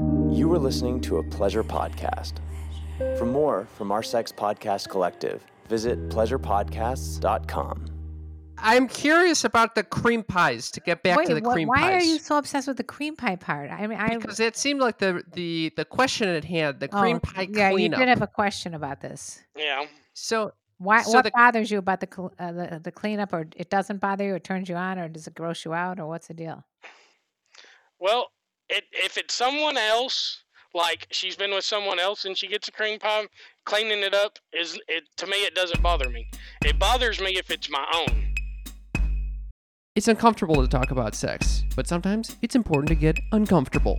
[0.00, 2.34] You are listening to a pleasure podcast.
[3.18, 7.86] For more from our sex podcast collective, visit pleasurepodcasts.com.
[8.58, 11.78] I'm curious about the cream pies to get back Wait, to the wh- cream why
[11.78, 12.02] pies.
[12.02, 13.70] are you so obsessed with the cream pie part?
[13.70, 17.16] I mean, I because it seemed like the the the question at hand, the cream
[17.16, 17.98] oh, pie yeah, you cleanup.
[17.98, 19.40] did have a question about this.
[19.56, 19.86] Yeah.
[20.14, 21.02] So Why?
[21.02, 24.00] So what the- bothers you about the, cl- uh, the the cleanup, or it doesn't
[24.00, 26.34] bother you, or turns you on, or does it gross you out, or what's the
[26.34, 26.64] deal?
[27.98, 28.28] Well,
[28.68, 30.42] it, if it's someone else,
[30.74, 33.26] like she's been with someone else and she gets a cream pie,
[33.64, 36.26] cleaning it up is it to me it doesn't bother me.
[36.64, 38.22] It bothers me if it's my own.
[39.94, 43.98] it's uncomfortable to talk about sex, but sometimes it's important to get uncomfortable.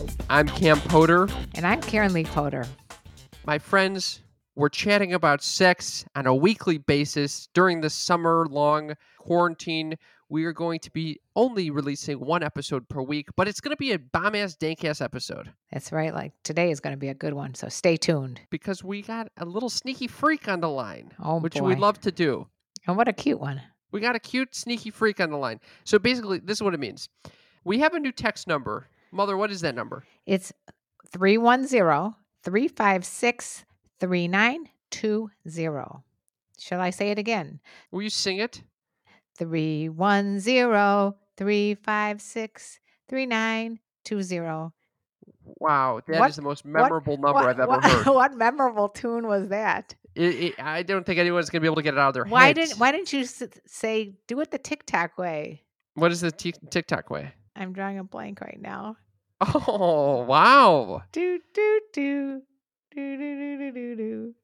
[0.31, 1.27] I'm Cam Potter.
[1.55, 2.65] And I'm Karen Lee Potter.
[3.45, 4.21] My friends,
[4.55, 9.97] we're chatting about sex on a weekly basis during the summer long quarantine.
[10.29, 13.77] We are going to be only releasing one episode per week, but it's going to
[13.77, 16.13] be a bomb ass dank ass episode That's right.
[16.13, 17.53] Like today is going to be a good one.
[17.53, 18.39] So stay tuned.
[18.49, 21.67] because we got a little sneaky freak on the line, Oh, which boy.
[21.67, 22.47] we love to do.
[22.87, 23.61] And what a cute one.
[23.91, 25.59] We got a cute sneaky freak on the line.
[25.83, 27.09] So basically, this is what it means.
[27.65, 28.87] We have a new text number.
[29.11, 30.03] Mother, what is that number?
[30.25, 30.51] It's
[31.11, 33.65] 310 356
[33.99, 36.03] 3920.
[36.59, 37.59] Shall I say it again?
[37.91, 38.61] Will you sing it?
[39.37, 44.71] 310 356 3920.
[45.59, 48.05] Wow, that is What- the most memorable number What- I've ever what, heard.
[48.13, 49.95] What memorable tune was that?
[50.15, 52.25] It, it, I don't think anyone's gonna be able to get it out of their
[52.25, 52.59] Why heads.
[52.59, 55.63] didn't Why didn't you say do it the TikTok way?
[55.95, 57.33] What is the t- TikTok way?
[57.55, 58.97] I'm drawing a blank right now.
[59.41, 61.01] Oh wow!
[61.11, 62.41] Do do do
[62.91, 64.35] do do do do do.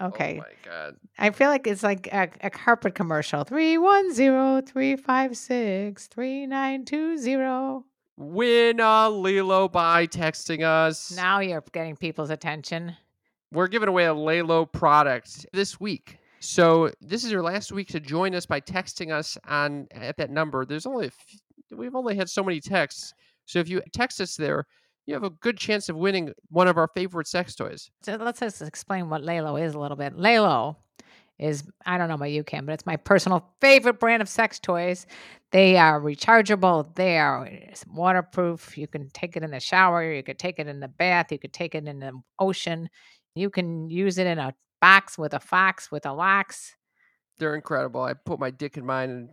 [0.00, 0.34] Oh okay.
[0.34, 0.96] Oh my god!
[1.18, 3.44] I feel like it's like a, a carpet commercial.
[3.44, 7.84] Three one zero three five six three nine two zero.
[8.16, 11.10] Win uh, a Lelo by texting us.
[11.16, 12.94] Now you're getting people's attention.
[13.50, 16.18] We're giving away a Lelo product this week.
[16.40, 20.30] So this is your last week to join us by texting us on at that
[20.30, 20.66] number.
[20.66, 21.40] There's only a f-
[21.78, 23.14] we've only had so many texts.
[23.46, 24.66] So if you text us there,
[25.06, 27.90] you have a good chance of winning one of our favorite sex toys.
[28.02, 30.16] So let's just explain what Lelo is a little bit.
[30.16, 30.76] Lelo
[31.38, 34.58] is I don't know about you, Cam, but it's my personal favorite brand of sex
[34.58, 35.06] toys.
[35.50, 36.94] They are rechargeable.
[36.94, 38.78] They are eh, waterproof.
[38.78, 40.12] You can take it in the shower.
[40.12, 41.32] You could take it in the bath.
[41.32, 42.88] You could take it in the ocean.
[43.34, 46.74] You can use it in a box with a fox with a locks.
[47.38, 48.02] They're incredible.
[48.02, 49.28] I put my dick in mine and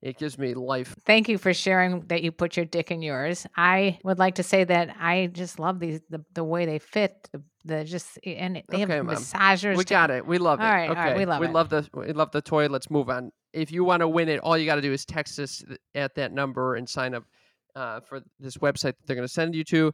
[0.00, 0.94] it gives me life.
[1.04, 3.46] Thank you for sharing that you put your dick in yours.
[3.56, 7.28] I would like to say that I just love these the, the way they fit.
[7.32, 9.16] The, the just and they Okay, have Mom.
[9.16, 9.76] massagers.
[9.76, 10.26] We got it.
[10.26, 10.64] We love it.
[10.64, 11.00] All right, okay.
[11.00, 11.52] right, we love it.
[11.52, 12.68] love the we love the toy.
[12.68, 13.32] Let's move on.
[13.52, 15.64] If you want to win it, all you got to do is text us
[15.94, 17.24] at that number and sign up
[17.74, 19.92] uh, for this website that they're going to send you to.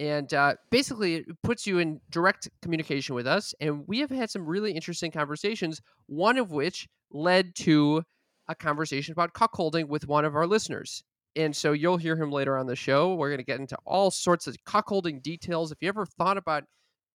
[0.00, 3.54] And uh, basically, it puts you in direct communication with us.
[3.60, 5.80] And we have had some really interesting conversations.
[6.06, 8.02] One of which led to
[8.48, 11.02] a conversation about cuckolding with one of our listeners.
[11.36, 13.14] And so you'll hear him later on the show.
[13.14, 15.70] We're going to get into all sorts of cuckolding details.
[15.70, 16.64] If you ever thought about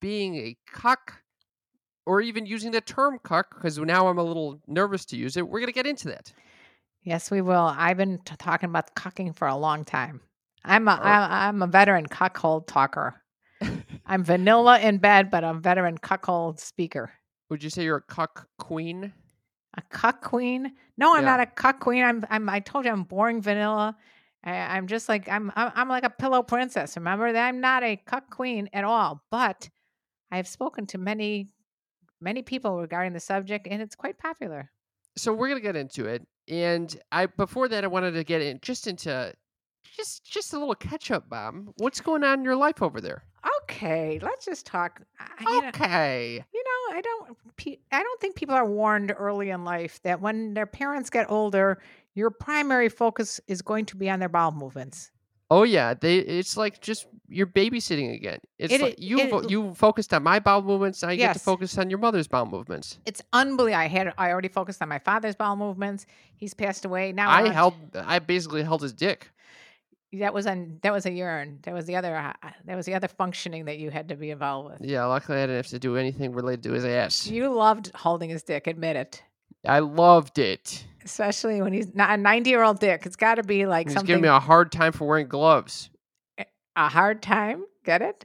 [0.00, 1.14] being a cuck
[2.06, 5.46] or even using the term cuck, because now I'm a little nervous to use it,
[5.46, 6.32] we're going to get into that.
[7.02, 7.74] Yes, we will.
[7.76, 10.20] I've been t- talking about cucking for a long time.
[10.64, 11.04] I'm a Oh.
[11.04, 13.20] I, I'm a veteran cuckold talker.
[14.06, 17.12] I'm vanilla in bed, but I'm veteran cuckold speaker.
[17.50, 19.12] Would you say you're a cuck queen?
[19.76, 20.72] A cuck queen?
[20.96, 21.30] No, I'm Yeah.
[21.30, 22.04] not a cuck queen.
[22.04, 23.96] I'm I'm I told you I'm boring vanilla.
[24.44, 26.96] I, I'm just like I'm I'm like a pillow princess.
[26.96, 29.24] Remember that I'm not a cuck queen at all.
[29.30, 29.68] But
[30.30, 31.48] I have spoken to many
[32.20, 34.70] many people regarding the subject, and it's quite popular.
[35.16, 36.26] So we're going to get into it.
[36.48, 39.32] And I before that, I wanted to get in just into
[39.96, 41.72] just just a little catch up, Bob.
[41.78, 43.24] What's going on in your life over there?
[43.62, 45.02] Okay, let's just talk.
[45.18, 46.44] I- you know- Okay.
[46.52, 47.36] You know, I don't.
[47.56, 51.30] pe- I don't think people are warned early in life that when their parents get
[51.30, 51.80] older,
[52.14, 55.10] your primary focus is going to be on their bowel movements.
[55.50, 56.18] Oh yeah, they.
[56.18, 58.38] It's like just you're babysitting again.
[58.58, 61.02] It's It like you it- you focused on my bowel movements.
[61.02, 62.98] I get to focus on your mother's bowel movements.
[63.04, 63.78] It's unbelievable.
[63.78, 64.14] I had.
[64.16, 66.06] I already focused on my father's bowel movements.
[66.34, 67.12] He's passed away.
[67.12, 67.74] Now I want- held.
[67.94, 69.30] I basically held his dick.
[70.20, 71.58] That was on that was a urine.
[71.62, 72.32] That was the other uh,
[72.64, 74.88] that was the other functioning that you had to be involved with.
[74.88, 77.26] Yeah, luckily I didn't have to do anything related to his ass.
[77.26, 79.22] You loved holding his dick, admit it.
[79.66, 80.84] I loved it.
[81.04, 83.06] Especially when he's not a 90 year old dick.
[83.06, 85.90] It's got to be like He's something giving me a hard time for wearing gloves.
[86.76, 87.64] a hard time.
[87.84, 88.24] Get it?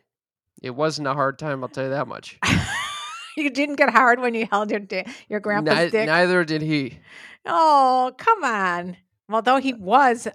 [0.62, 2.38] It wasn't a hard time, I'll tell you that much.
[3.38, 6.08] you didn't get hard when you held your dick, your grandpa's Ni- dick.
[6.08, 7.00] neither did he.
[7.46, 8.98] Oh, come on.
[9.30, 10.32] Although he was uh,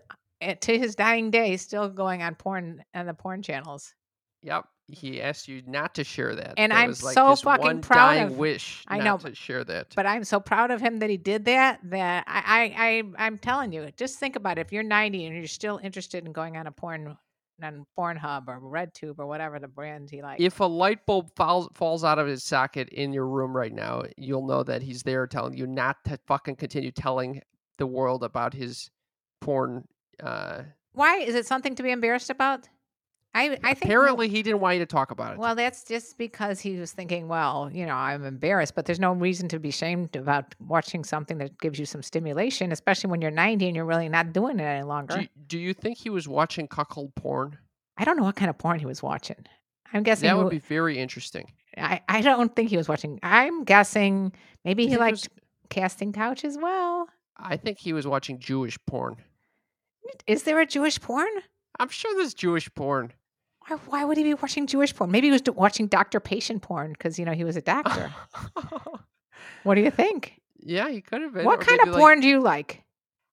[0.60, 3.94] to his dying day still going on porn and the porn channels.
[4.42, 4.64] Yep.
[4.88, 6.54] He asked you not to share that.
[6.58, 9.64] And That I'm like so fucking proud dying of- wish I not know, to share
[9.64, 9.94] that.
[9.96, 11.80] But I'm so proud of him that he did that.
[11.84, 12.42] That I,
[12.76, 12.88] I,
[13.18, 14.60] I I'm telling you, just think about it.
[14.60, 17.16] If you're 90 and you're still interested in going on a porn
[17.62, 21.68] on Pornhub or RedTube or whatever the brand he likes, if a light bulb falls
[21.72, 25.26] falls out of his socket in your room right now, you'll know that he's there
[25.26, 27.40] telling you not to fucking continue telling
[27.78, 28.90] the world about his
[29.40, 29.84] porn.
[30.22, 30.62] Uh,
[30.92, 32.68] why is it something to be embarrassed about?
[33.36, 35.38] I, I think apparently, he didn't want you to talk about it.
[35.38, 39.12] Well, that's just because he was thinking, well, you know, I'm embarrassed, but there's no
[39.12, 43.32] reason to be ashamed about watching something that gives you some stimulation, especially when you're
[43.32, 45.16] 90 and you're really not doing it any longer.
[45.16, 47.58] do, you- do you think he was watching cuckold porn?
[47.96, 49.44] I don't know what kind of porn he was watching.
[49.92, 50.28] I'm guessing.
[50.28, 51.50] That would wa- be very interesting.
[51.76, 53.18] I, I don't think he was watching.
[53.24, 54.32] I'm guessing
[54.64, 55.28] maybe he liked was-
[55.70, 57.08] casting couch as well.
[57.36, 59.16] I think he was watching Jewish porn.
[60.26, 61.28] Is there a Jewish porn?
[61.78, 63.12] I'm sure there's Jewish porn.
[63.66, 65.10] Why, why would he be watching Jewish porn?
[65.10, 68.12] Maybe he was watching doctor patient porn because you know he was a doctor.
[69.62, 70.40] what do you think?
[70.64, 71.44] yeah, he could have been.
[71.44, 72.82] What or kind of like, porn do you like?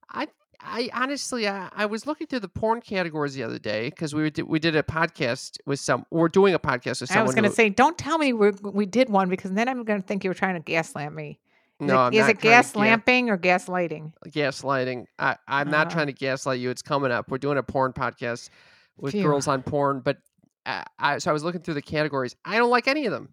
[0.09, 0.27] I
[0.59, 4.29] I honestly I, I was looking through the porn categories the other day because we
[4.29, 7.19] did, we did a podcast with some we're doing a podcast with someone.
[7.19, 9.83] I was going to say, don't tell me we we did one because then I'm
[9.83, 11.39] going to think you were trying to gaslamp me.
[11.81, 14.13] Is no, it, I'm is not it gas to ga- gaslamping or gaslighting?
[14.30, 15.06] gaslighting.
[15.18, 15.89] I I'm not Oh.
[15.89, 16.69] trying to gaslight you.
[16.69, 17.30] It's coming up.
[17.31, 18.50] We're doing a porn podcast
[18.98, 19.24] with Phew.
[19.24, 20.18] girls on porn, but
[20.66, 22.36] I, I so I was looking through the categories.
[22.45, 23.30] I don't like any of them.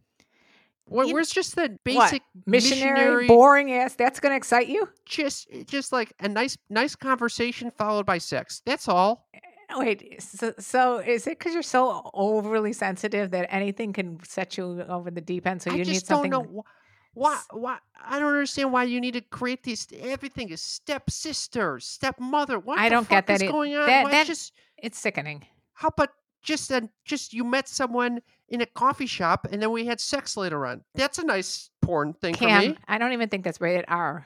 [0.87, 1.85] Where, You- where's just the What?
[1.85, 3.95] basic Missionary, boring ass.
[3.95, 4.89] That's going to excite you?
[5.05, 8.63] just eh, just like a nice nice conversation followed by sex.
[8.65, 9.29] That's all.
[9.35, 9.39] Eh,
[9.77, 14.83] wait, so, so is it because you're so overly sensitive that anything can set you
[14.89, 15.61] over the deep end?
[15.61, 16.31] So I you just need something.
[16.31, 16.69] don't know wh-
[17.15, 21.81] why why I don't understand why you need to create these everything is step sister,
[21.81, 22.59] step mother.
[22.59, 23.87] What I don't get that is e- going on?
[23.87, 25.45] that- Why that- just It's sickening.
[25.75, 26.11] how about
[26.43, 30.37] just a, just you met someone in a coffee shop and then we had sex
[30.37, 30.83] later on.
[30.95, 32.77] That's a nice porn thing for me.
[32.87, 34.25] I don't even think that's rated R.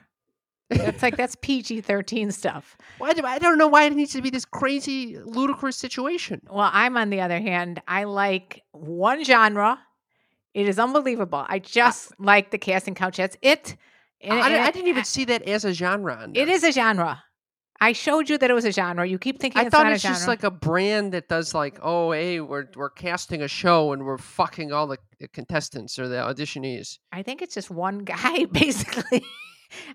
[0.70, 2.76] It's like that's PG 13 stuff.
[2.98, 6.42] Why do I don't know why it needs to be this crazy ludicrous situation.
[6.50, 9.78] Well, I'm on the other hand, I like one genre.
[10.54, 11.44] It is unbelievable.
[11.48, 13.16] I just like the casting couch.
[13.16, 13.76] That's it.
[14.20, 16.28] And- I, and I didn't even see that as a genre.
[16.34, 17.22] It is a genre.
[17.80, 19.04] I showed you that it was a genre.
[19.04, 20.16] You keep thinking I it's thought not it's a genre.
[20.18, 24.04] just like a brand that does like, oh, hey, we're we're casting a show and
[24.04, 26.98] we're fucking all the the contestants or the auditionees.
[27.10, 29.24] I think it's just one guy, basically.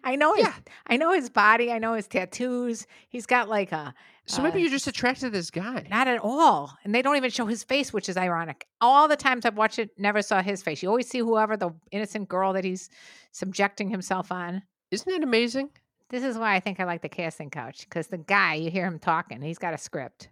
[0.04, 0.54] I know his, Yeah.
[0.88, 1.72] I know his body.
[1.72, 2.88] I know his tattoos.
[3.10, 3.94] He's got like a
[4.26, 5.88] So maybe Uh, you're just attracted to this guy.
[5.90, 8.68] not at all, and they don't even show his face, which is ironic.
[8.82, 10.84] All the times I've watched it, never saw his face.
[10.84, 12.90] You always see whoever the innocent girl that he's
[13.32, 14.64] subjecting himself on.
[14.92, 15.70] Isn't it amazing?
[16.10, 18.86] This is why I think I like the casting couch because the guy, you hear
[18.86, 20.30] him talking, he's got a script.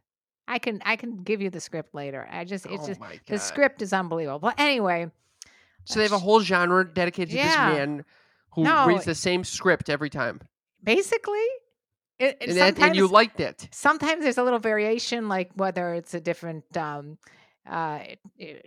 [0.47, 2.27] I can I can give you the script later.
[2.31, 4.39] I just it's oh just the script is unbelievable.
[4.39, 5.09] But anyway,
[5.85, 7.47] So they have a whole genre dedicated to Yeah.
[7.69, 8.05] this man
[8.55, 10.41] who No, reads the same script every time,
[10.83, 11.45] basically,
[12.19, 13.67] it, it and, that, and you sometimes- like that.
[13.71, 17.17] sometimes there's a little variation like whether it's a different um
[17.69, 17.99] uh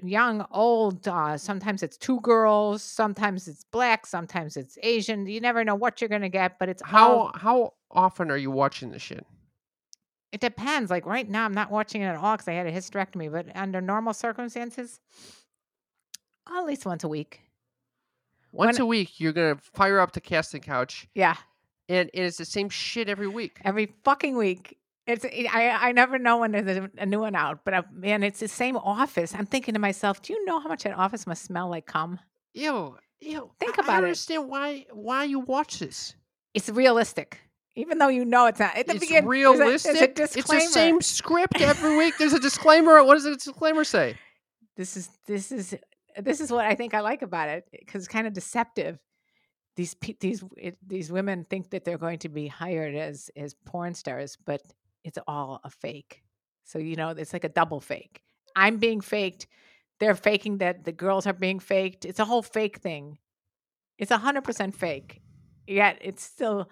[0.02, 5.62] young old uh sometimes it's two girls sometimes it's black sometimes it's asian you never
[5.64, 9.00] know what you're gonna get but it's all, How how often are you watching this
[9.02, 9.24] shit?
[10.32, 12.72] it depends like right now i'm not watching it at all because i had a
[12.72, 14.98] hysterectomy but under normal circumstances
[16.48, 17.40] at least once a week
[18.58, 21.36] Once When- a week, you're gonna fire up the casting couch, yeah
[21.88, 23.58] and, and it's the same shit every week.
[23.64, 27.60] every fucking week it's I, I never know when there's a, a new one out
[27.64, 30.68] but uh, man it's the same office i'm thinking to myself do you know how
[30.68, 32.18] much that office must smell like cum
[32.52, 33.50] Ew, ew.
[33.60, 34.08] Think I- I about don't it.
[34.08, 36.14] understand why why you watch this.
[36.52, 37.40] it's realistic,
[37.76, 38.76] even though you know it's not.
[38.76, 40.14] At the It's begin- there's a- realistic.
[40.16, 42.14] There's a, it's the same script every week.
[42.18, 43.02] There's a disclaimer.
[43.04, 44.16] What does the disclaimer say?
[44.76, 45.74] This is this is
[46.20, 48.98] this is what I think I like about it eh, because it's kind of deceptive.
[49.76, 53.94] These these it, these women think that they're going to be hired as as porn
[53.94, 54.62] stars, but
[55.04, 56.22] it's all a fake.
[56.64, 58.22] So you know it's like a double fake.
[58.56, 59.46] I'm being faked.
[60.00, 62.04] They're faking that the girls are being faked.
[62.04, 63.18] It's a whole fake thing.
[63.98, 65.20] It's hundred percent fake.
[65.66, 66.70] Yet it's still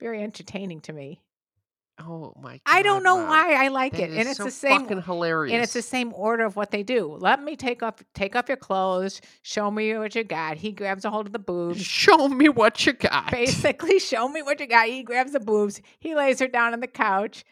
[0.00, 1.22] very entertaining to me.
[1.98, 2.60] Oh my!
[2.66, 3.28] I don't know Mom.
[3.28, 4.82] why I like That it, and it's so the same.
[4.82, 5.54] fucking hilarious.
[5.54, 7.16] And it's the same order of what they do.
[7.18, 9.22] Let me take off, take off your clothes.
[9.42, 10.58] Show me what you got.
[10.58, 11.82] He grabs a hold of the boobs.
[11.82, 13.30] Show me what you got.
[13.32, 14.88] Basically, show me what you got.
[14.88, 15.80] He grabs the boobs.
[15.98, 17.44] He lays her down on the couch.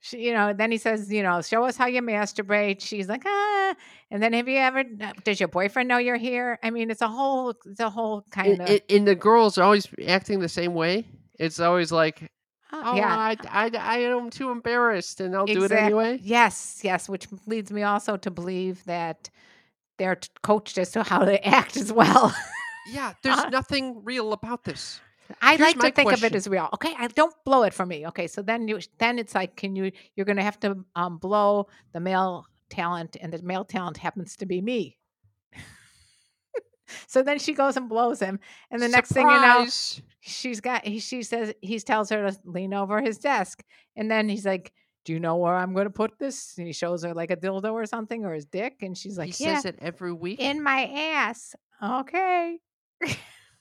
[0.00, 2.80] She, you know, then he says, you know, show us how you masturbate.
[2.80, 3.74] She's like, ah.
[4.12, 4.84] And then have you ever?
[5.24, 6.56] Does your boyfriend know you're here?
[6.62, 8.80] I mean, it's a whole, it's a whole kind of.
[8.88, 11.08] and the girls are always acting the same way.
[11.40, 12.30] It's always like,
[12.72, 13.16] oh, yeah.
[13.16, 16.20] I, I, I am too embarrassed, and I'll do it anyway.
[16.22, 19.30] Yes, yes, which leads me also to believe that
[19.98, 22.34] they're t- coached as to how to act as well.
[22.90, 25.00] Yeah, there's Uh, nothing real about this.
[25.42, 26.70] I Here's like to think of it as real.
[26.74, 28.06] Okay, I don't blow it for me.
[28.06, 29.92] Okay, so then you then it's like, can you?
[30.16, 34.36] You're going to have to um, blow the male talent, and the male talent happens
[34.36, 34.96] to be me.
[37.06, 38.38] So then she goes and blows him,
[38.70, 39.66] and the next thing you know,
[40.20, 40.84] she's got.
[40.86, 43.62] He, she says he tells her to lean over his desk,
[43.96, 44.72] and then he's like.
[45.04, 46.58] Do you know where I'm going to put this?
[46.58, 49.34] And he shows her like a dildo or something or his dick, and she's like,
[49.34, 50.38] he "Yeah, says it every week.
[50.38, 52.58] in my ass." Okay,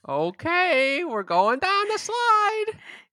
[0.08, 2.66] okay, we're going down the slide.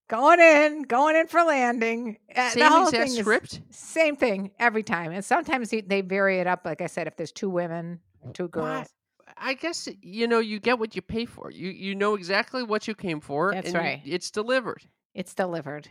[0.08, 2.18] going in, going in for landing.
[2.34, 3.60] Uh, Same the whole exact thing is script.
[3.70, 6.62] same thing every time, and sometimes they- they vary it up.
[6.64, 8.00] Like I said, if there's two women,
[8.32, 8.88] two girls.
[9.36, 11.50] I guess you know you get what you pay for.
[11.50, 13.52] You you know exactly what you came for.
[13.52, 14.00] That's you- right.
[14.04, 14.82] it's delivered.
[15.14, 15.88] It's delivered.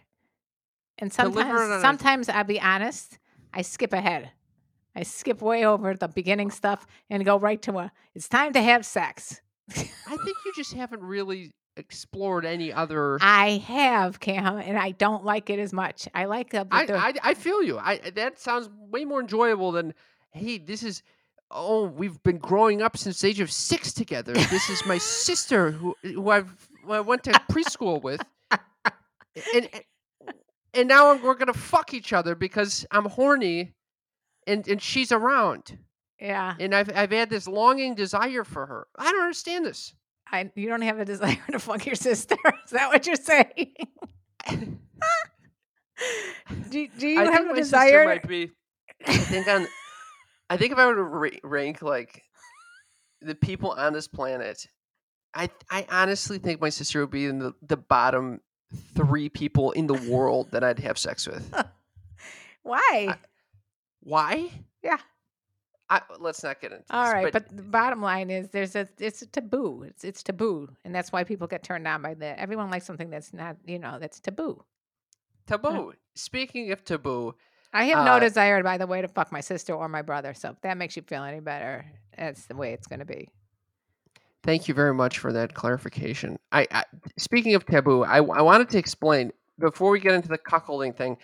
[0.99, 3.17] And sometimes, sometimes I'll be honest,
[3.53, 4.31] I skip ahead.
[4.95, 7.91] I skip way over the beginning stuff and go right to a.
[8.13, 9.41] It's time to have sex.
[9.69, 13.17] I think you just haven't really explored any other.
[13.21, 16.07] I have Cam, and I don't like it as much.
[16.13, 17.77] I like uh, the, I, the I I feel you.
[17.79, 19.93] I that sounds way more enjoyable than
[20.31, 21.01] hey, this is
[21.53, 24.33] oh, we've been growing up since the age of six together.
[24.33, 28.21] This is my sister who who I've who I went to preschool with,
[29.53, 29.69] and
[30.73, 33.73] and now we're gonna fuck each other because I'm horny,
[34.47, 35.77] and and she's around,
[36.19, 36.55] yeah.
[36.59, 38.87] and I've I've had this longing desire for her.
[38.97, 39.93] I don't understand this.
[40.31, 42.35] I you don't have a desire to fuck your sister.
[42.65, 43.75] Is that what you're saying?
[46.69, 47.89] do, do you I have think a my desire?
[47.89, 48.51] sister might be.
[49.05, 49.67] I think on.
[50.49, 52.23] I think if I were to ra- rank like
[53.21, 54.67] the people on this planet,
[55.33, 58.41] I I honestly think my sister would be in the, the bottom
[58.95, 61.53] three people in the world that I'd have sex with.
[62.63, 63.17] Why?
[64.01, 64.49] Why?
[64.83, 64.97] Yeah.
[65.89, 68.87] I, let's not get into All this, right, but, the bottom line is there's a
[68.99, 69.83] it's a taboo.
[69.83, 72.39] It's it's taboo, and that's why people get turned on by that.
[72.39, 74.63] Everyone likes something that's not you know that's taboo.
[75.45, 75.93] taboo.
[76.15, 77.35] Speaking of taboo,
[77.73, 80.33] I have no Uh, desire, by the way, to fuck my sister or my brother.
[80.33, 81.85] So if that makes you feel any better,
[82.17, 83.29] that's the way it's going to be.
[84.43, 86.37] Thank you very much for that clarification.
[86.51, 86.83] I, I
[87.17, 91.17] speaking of taboo, I, I wanted to explain before we get into the cuckolding thing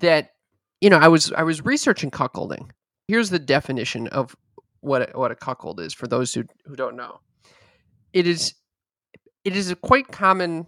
[0.00, 0.32] that
[0.80, 2.70] you know I was I was researching cuckolding.
[3.08, 4.34] Here's the definition of
[4.80, 7.20] what a, what a cuckold is for those who who don't know.
[8.12, 8.54] It is
[9.44, 10.66] it is a quite common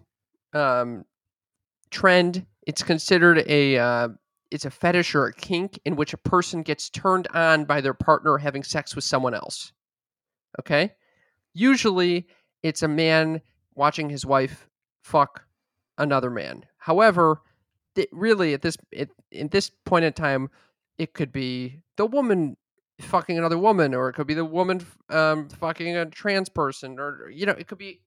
[0.53, 1.05] um,
[1.91, 2.47] trend.
[2.67, 4.09] It's considered a uh,
[4.51, 7.95] it's a fetish or a kink in which a person gets turned on by their
[7.95, 9.73] partner having sex with someone else.
[10.61, 10.95] Okay?
[11.53, 12.27] Usually
[12.63, 13.43] it's a man
[13.75, 14.69] watching his wife
[15.03, 15.45] fuck
[15.99, 16.65] another man.
[16.79, 17.41] However,
[17.95, 20.51] th- really at this at, at this point in time
[20.99, 22.57] it could be the woman
[23.01, 27.29] fucking another woman or it could be the woman um, fucking a trans person or
[27.31, 28.01] you know it could be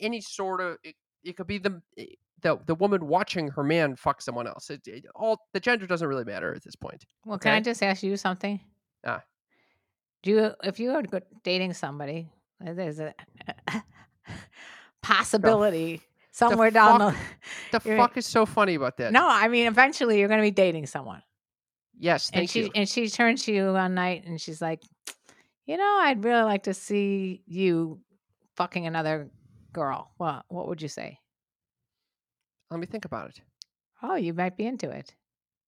[0.00, 0.94] any sort of it,
[1.26, 1.82] it could be the
[2.42, 4.70] the the woman watching her man fuck someone else.
[4.70, 7.04] It, it all the gender doesn't really matter at this point.
[7.24, 8.60] Well, can I just ask you something?
[9.04, 9.22] Ah.
[10.22, 11.02] Do you, if you are
[11.44, 12.28] dating somebody,
[12.66, 13.14] uh, there's a
[15.02, 16.02] possibility
[16.32, 17.16] somewhere down the.
[17.72, 19.12] The fuck is so funny about that?
[19.12, 21.22] No, I mean, eventually you're going to be dating someone.
[21.98, 22.70] Yes, and she you.
[22.74, 24.82] and she turns to you one night and she's like,
[25.66, 28.00] you know, I'd really like to see you
[28.56, 29.30] fucking another
[29.76, 30.10] girl.
[30.16, 31.20] What what would you say?
[32.70, 33.40] Let me think about it.
[34.02, 35.14] Oh, you might be into it.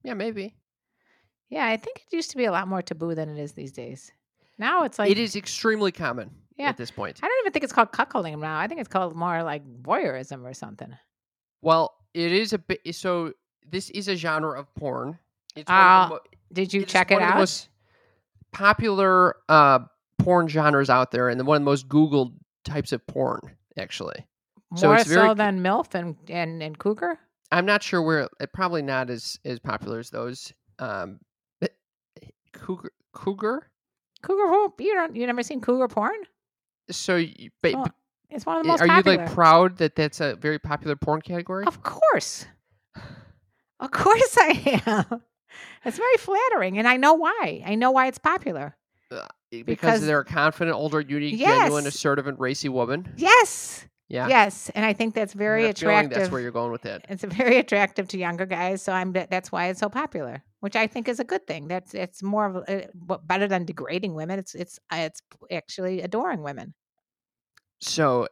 [0.03, 0.55] Yeah, maybe.
[1.51, 3.73] Yeah, I think it used to be a lot more taboo than it is these
[3.73, 4.11] days.
[4.59, 6.69] Now it's like it is extremely common Yeah.
[6.71, 7.21] at this point.
[7.23, 8.59] I don't even think it's called cuckolding now.
[8.59, 10.93] I think it's called more like voyeurism or something.
[11.63, 12.81] Well, it is a bit.
[12.95, 13.33] So
[13.71, 15.19] this is a genre of porn.
[15.55, 15.73] It's the
[16.11, 16.21] mo-
[16.53, 17.39] Did you it's check one it of the out?
[17.39, 17.69] most
[18.53, 19.81] popular uh,
[20.19, 22.33] porn genres out there, and one of the most Googled
[22.65, 23.41] types of porn.
[23.79, 24.27] Actually,
[24.71, 27.19] more so very- than MILF and, and, and Cougar?
[27.51, 28.29] I'm not sure where.
[28.41, 30.53] It probably not as as popular as those.
[30.79, 31.21] Um,
[31.61, 31.75] but-
[32.53, 33.71] cougar, cougar.
[34.23, 34.73] Cougar.
[34.81, 36.13] You don't you never seen cougar porn?
[36.91, 37.87] So, you, ba- Oh,
[38.31, 39.13] It's one of the most are popular.
[39.19, 41.67] you like proud that that's a very popular porn category?
[41.67, 42.47] Of course.
[43.81, 45.23] Of course I am.
[45.85, 47.63] It's very flattering, and I know why.
[47.65, 48.77] I know why it's popular.
[49.11, 53.13] Because, Because- they're a confident, older, unique, genuine, assertive, and racy woman.
[53.17, 53.87] Yes.
[54.09, 54.27] Yeah.
[54.29, 56.17] Yes, and I think that's very a attractive.
[56.19, 57.05] That's where you're going with it.
[57.11, 60.87] it's very attractive to younger guys, so I'm that's why it's so popular, which I
[60.87, 61.69] think is a good thing.
[61.69, 64.39] That's it's more of a, uh, better than degrading women.
[64.39, 65.21] It's it's uh, it's
[65.53, 66.73] actually adoring women.
[67.83, 68.29] So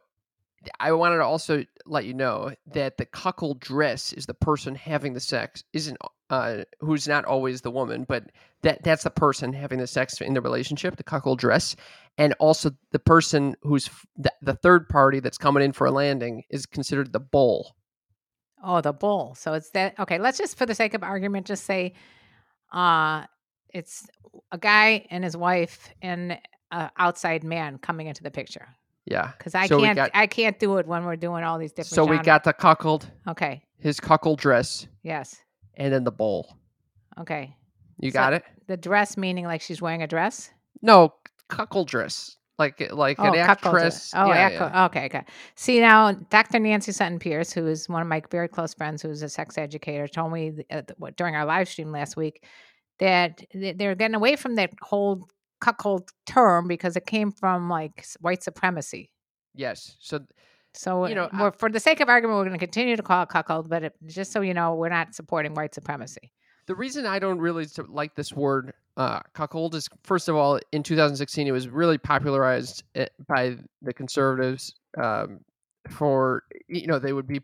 [0.79, 5.19] I wanted to also let you know that the cuckoldress is the person having the
[5.19, 5.97] sex isn't
[6.29, 8.25] uh who's not always the woman, but
[8.63, 11.75] that that's the person having the sex in the relationship, the cuckoldress,
[12.17, 15.91] and also the person who's f- the, the third party that's coming in for a
[15.91, 17.75] landing is considered the bull.
[18.63, 19.35] Oh, the bull.
[19.35, 19.97] So it's that.
[19.99, 21.93] Okay, let's just, for the sake of argument, just say,
[22.73, 23.23] uh,
[23.73, 24.07] it's
[24.51, 26.39] a guy and his wife and
[26.71, 28.67] a outside man coming into the picture.
[29.05, 29.31] Yeah.
[29.37, 31.93] Because I So can't, got- I can't do it when we're doing all these different.
[31.93, 33.61] So we got the cuckold, Okay.
[33.79, 35.41] his cuckoldress, Yes.
[35.77, 36.57] And then the bull.
[37.19, 37.55] Okay.
[37.99, 38.43] You So- got it?
[38.67, 40.49] The dress meaning like she's wearing a dress.
[40.81, 41.13] No,
[41.49, 42.35] cuckoldress.
[42.59, 44.11] Like like an cuckold actress.
[44.15, 44.85] Oh, yeah, yeah.
[44.85, 45.23] okay, okay.
[45.55, 46.57] See now, Dr.
[46.57, 50.07] Nancy Sutton Pierce, who is one of my very close friends, who's a sex educator,
[50.07, 52.43] told me th- uh, th- what- during our live stream last week
[52.99, 55.27] that th- they're getting away from that whole
[55.61, 59.11] cuckold term because it came from like s- white supremacy.
[59.53, 59.95] Yes.
[59.99, 60.21] So
[60.77, 63.23] So You know, I- for the sake of argument, we're going to continue to call
[63.23, 66.31] it cuckold, but it, just so you know, we're not supporting white supremacy.
[66.67, 70.83] the reason I don't really like this word uh, cuckold is first of all, in
[70.83, 75.39] 2016, it was really popularized eh, by the conservatives um,
[75.89, 77.39] for you know they would be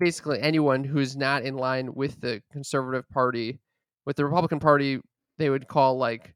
[0.00, 3.60] basically anyone who's not in line with the conservative party,
[4.06, 5.00] with the Republican Party,
[5.38, 6.34] they would call like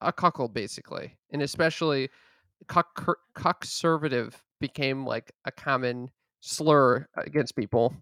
[0.00, 2.08] a cuckold basically, and especially
[2.66, 6.10] cuck cuckservative became like a common
[6.40, 7.94] slur against people.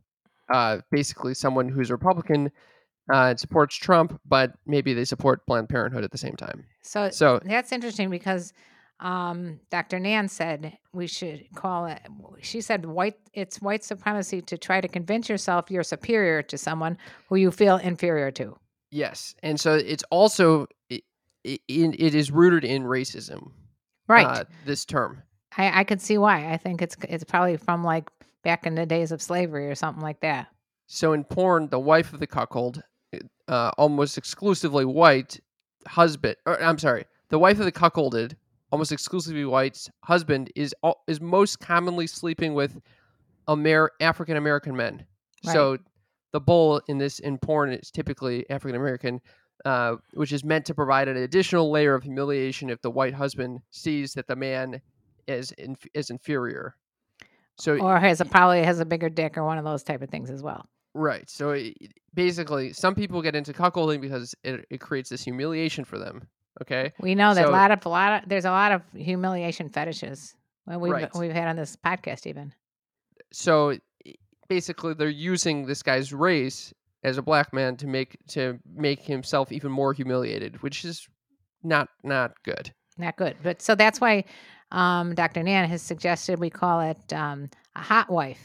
[0.53, 2.51] Uh, basically, someone who's Republican
[3.13, 6.65] uh, and supports Trump, but maybe they support Planned Parenthood at the same time.
[6.83, 8.53] So, So that's interesting because
[9.01, 9.99] um, Dr.
[9.99, 12.01] Nan said we should call it.
[12.41, 13.17] She said white.
[13.33, 16.97] It's white supremacy to try to convince yourself you're superior to someone
[17.29, 18.57] who you feel inferior to.
[18.91, 21.03] yes, and so it's also it,
[21.45, 23.51] it, it is rooted in racism.
[24.09, 24.27] Right.
[24.27, 25.23] Uh, this term.
[25.57, 26.53] I, I could see why.
[26.53, 28.11] I think it's it's probably from like
[28.43, 30.49] back in the days of slavery or something like that.
[30.87, 32.83] So in porn, the wife of the cuckold,
[33.49, 35.41] uh, almost exclusively white
[35.87, 36.37] husband.
[36.47, 38.37] Or, I'm sorry, the wife of the cuckolded,
[38.71, 40.75] almost exclusively white husband is
[41.07, 42.81] is most commonly sleeping with
[43.49, 45.05] Amer- African American men.
[45.43, 45.79] So
[46.33, 49.21] the bull in this in porn is typically African American,
[49.65, 53.61] uh, which is meant to provide an additional layer of humiliation if the white husband
[53.71, 54.81] sees that the man
[55.27, 55.53] is
[55.95, 56.75] is inferior.
[57.59, 60.11] So Or has a probably has a bigger dick or one of those type of
[60.11, 60.69] things as well.
[60.95, 61.29] Right.
[61.29, 61.77] So it,
[62.15, 66.29] basically, some people get into cuckolding because it, it creates this humiliation for them.
[66.63, 66.93] Okay.
[67.01, 70.35] We know that a lot of a lot of there's a lot of humiliation fetishes.
[70.67, 71.15] Well, we've Right.
[71.15, 72.53] we've had on this podcast even.
[73.33, 73.77] So
[74.49, 76.73] basically, they're using this guy's race
[77.05, 81.07] as a black man to make to make himself even more humiliated, which is
[81.63, 82.73] not not good.
[82.99, 83.37] Not good.
[83.43, 84.25] But so that's why
[84.71, 85.43] um, Dr.
[85.43, 88.41] Nan has suggested we call it um, a hot wife.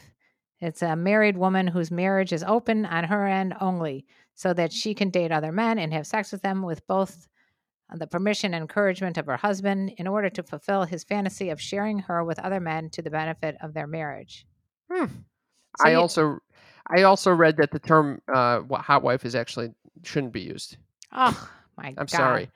[0.60, 4.94] It's a married woman whose marriage is open on her end only, so that she
[4.94, 7.28] can date other men and have sex with them with both
[7.94, 11.98] the permission and encouragement of her husband in order to fulfill his fantasy of sharing
[11.98, 14.46] her with other men to the benefit of their marriage.
[14.90, 15.06] Hmm.
[15.78, 16.38] So I you- also
[16.88, 19.70] I also read that the term uh, hot wife is actually
[20.02, 20.76] shouldn't be used.
[21.12, 21.94] Oh my god.
[21.98, 22.10] I'm God.
[22.10, 22.50] sorry.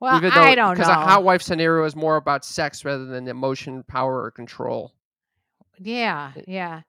[0.00, 0.82] Well, Even though, I don't know.
[0.82, 4.92] because a hot wife scenario is more about sex rather than emotion, power, or control.
[5.78, 6.82] Yeah, eh yeah.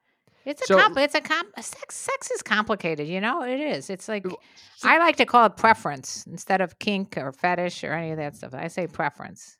[0.46, 3.44] It's a So- compl- it's a com- sex sex is complicated, you know?
[3.44, 3.90] It is.
[3.90, 4.40] It's like Well,
[4.84, 8.36] I like to call it preference instead of kink or fetish or any of that
[8.36, 8.54] stuff.
[8.56, 9.58] I say preference.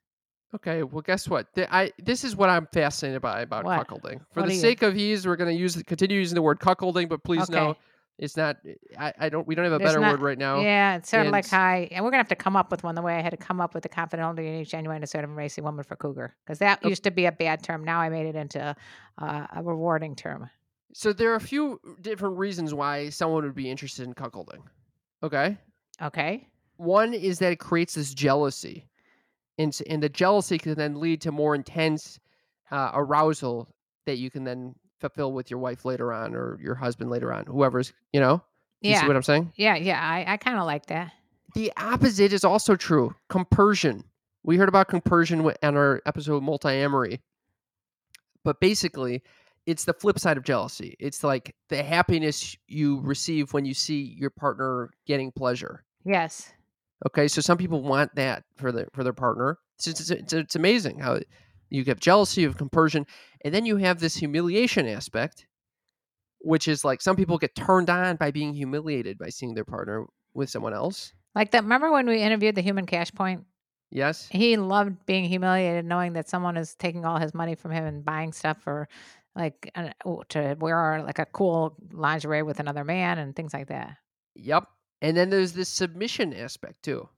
[0.56, 1.54] Okay, well, guess what?
[1.54, 3.88] Th- I this is what I'm fascinated by about What?
[3.88, 4.20] cuckolding.
[4.34, 4.60] For What the are you?
[4.60, 7.70] sake of ease, we're going to use continue using the word cuckolding, but please know
[7.70, 7.80] Okay.
[8.18, 8.58] It's not.
[9.00, 9.48] I, I don't.
[9.48, 10.60] We don't have a There's better not- word right now.
[10.62, 12.84] Yeah, it's sort of like and- high, and we're gonna have to come up with
[12.84, 15.38] one the way I had to come up with the confidential, unique, genuine, assertive, and
[15.38, 16.90] racy woman for cougar because that Okay.
[16.90, 17.84] used to be a bad term.
[17.84, 18.76] Now I made it into
[19.18, 20.50] uh, a rewarding term.
[20.94, 24.62] So there are a few different reasons why someone would be interested in cuckolding.
[25.24, 25.58] Okay,
[26.02, 26.48] Okay.
[26.78, 28.88] one is that it creates this jealousy,
[29.58, 32.20] and and the jealousy can then lead to more intense
[32.72, 33.68] uh, arousal
[34.06, 37.46] that you can then fulfill with your wife later on or your husband later on,
[37.46, 38.42] whoever's you know.
[38.82, 39.08] You see Yeah.
[39.08, 39.52] what I'm saying?
[39.58, 39.76] Yeah.
[39.76, 40.00] Yeah.
[40.02, 41.12] I, I kind of like that.
[41.54, 43.14] The opposite is also true.
[43.30, 44.04] Compersion.
[44.44, 47.20] We heard about compersion on our episode Multiamory.
[48.44, 49.22] But basically,
[49.68, 50.96] it's the flip side of jealousy.
[51.00, 55.84] It's like the happiness you receive when you see your partner getting pleasure.
[56.04, 56.52] Yes.
[57.06, 59.60] Okay, so some people want that for their for their partner.
[59.78, 61.20] It's it's, it's, it's amazing how
[61.70, 63.06] you get jealousy, of compersion,
[63.44, 65.48] and then you have this humiliation aspect,
[66.40, 70.06] which is like some people get turned on by being humiliated by seeing their partner
[70.34, 71.14] with someone else.
[71.36, 71.64] Like that.
[71.64, 73.46] Remember when we interviewed the human cash point?
[73.90, 74.28] Yes.
[74.32, 78.06] He loved being humiliated, knowing that someone is taking all his money from him and
[78.06, 78.88] buying stuff for,
[79.36, 79.90] like, uh,
[80.30, 83.98] to wear like a cool lingerie with another man and things like that.
[84.36, 84.66] Yep.
[85.02, 87.10] And then there's this submission aspect too,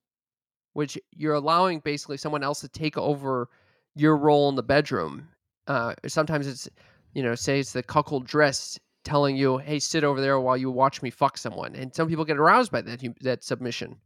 [0.73, 3.49] which you're allowing basically someone else to take over
[3.95, 5.27] your role in the bedroom.
[5.67, 6.69] Uh, sometimes it's,
[7.13, 11.01] you know, say it's the cuckoldress telling you, "Hey, sit over there while you watch
[11.01, 13.97] me fuck someone," and some people get aroused by that that submission.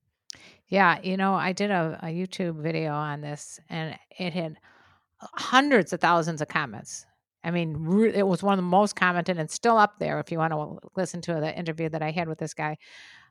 [0.67, 4.58] Yeah, you know, I did a, a YouTube video on this, and it had
[5.20, 7.06] hundreds of thousands of comments.
[7.43, 10.20] I mean, re- it was one of the most commented, and still up there.
[10.20, 12.78] If you want to listen to the interview that I had with this guy,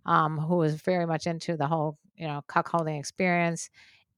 [0.06, 3.68] um, who was very much into the whole, you know, cuckolding experience,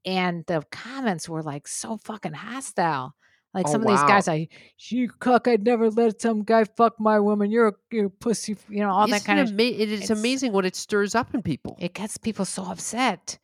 [0.05, 3.15] and the comments were like so fucking hostile.
[3.55, 4.47] Like Oh, some of these guys, I
[4.91, 5.49] "You cuck!
[5.49, 7.51] I'd never let some guy fuck my woman.
[7.51, 9.49] You're a, you're a pussy." You know, all that Isn't kind it of.
[9.53, 11.77] ama- it is it's- amazing what it stirs up in people.
[11.81, 13.39] It gets people so upset.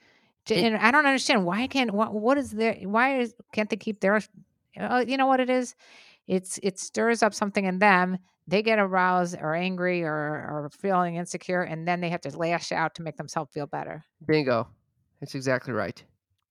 [0.48, 3.76] It- and I don't understand why can't what, what is there why is, can't they
[3.76, 4.20] keep their
[4.78, 5.74] uh, you know what it is
[6.26, 11.16] it's it stirs up something in them they get aroused or angry or or feeling
[11.16, 14.68] insecure and then they have to lash out to make themselves feel better Bingo.
[15.20, 16.02] That's exactly right.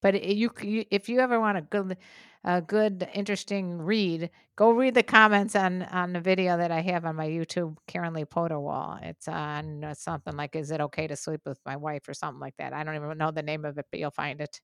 [0.02, 1.96] but it, you, you if you ever want a good
[2.44, 7.06] a good interesting read go read the comments on on the video that i have
[7.06, 11.08] on my youtube karen lee potter wall it's on uh, something like is it okay
[11.08, 13.64] to sleep with my wife or something like that i don't even know the name
[13.66, 14.60] of it but you'll find it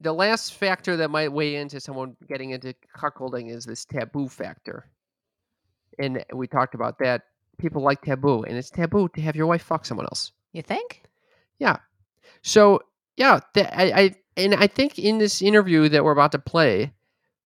[0.00, 4.90] The last factor that might weigh into someone getting into cuckolding is this taboo factor.
[5.98, 7.22] And we talked about that.
[7.58, 10.32] People like taboo, and it's taboo to have your wife fuck someone else.
[10.52, 11.02] you think
[11.58, 11.78] Yeah.
[12.42, 12.80] So
[13.16, 16.92] yeah, th- I, I and I think in this interview that we're about to play,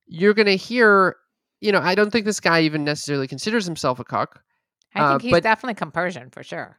[0.06, 1.16] you're gonna hear.
[1.60, 4.42] You know, I don't think this guy even necessarily considers himself a cuck,
[4.94, 6.78] i Uh, think he's but- definitely compersion for sure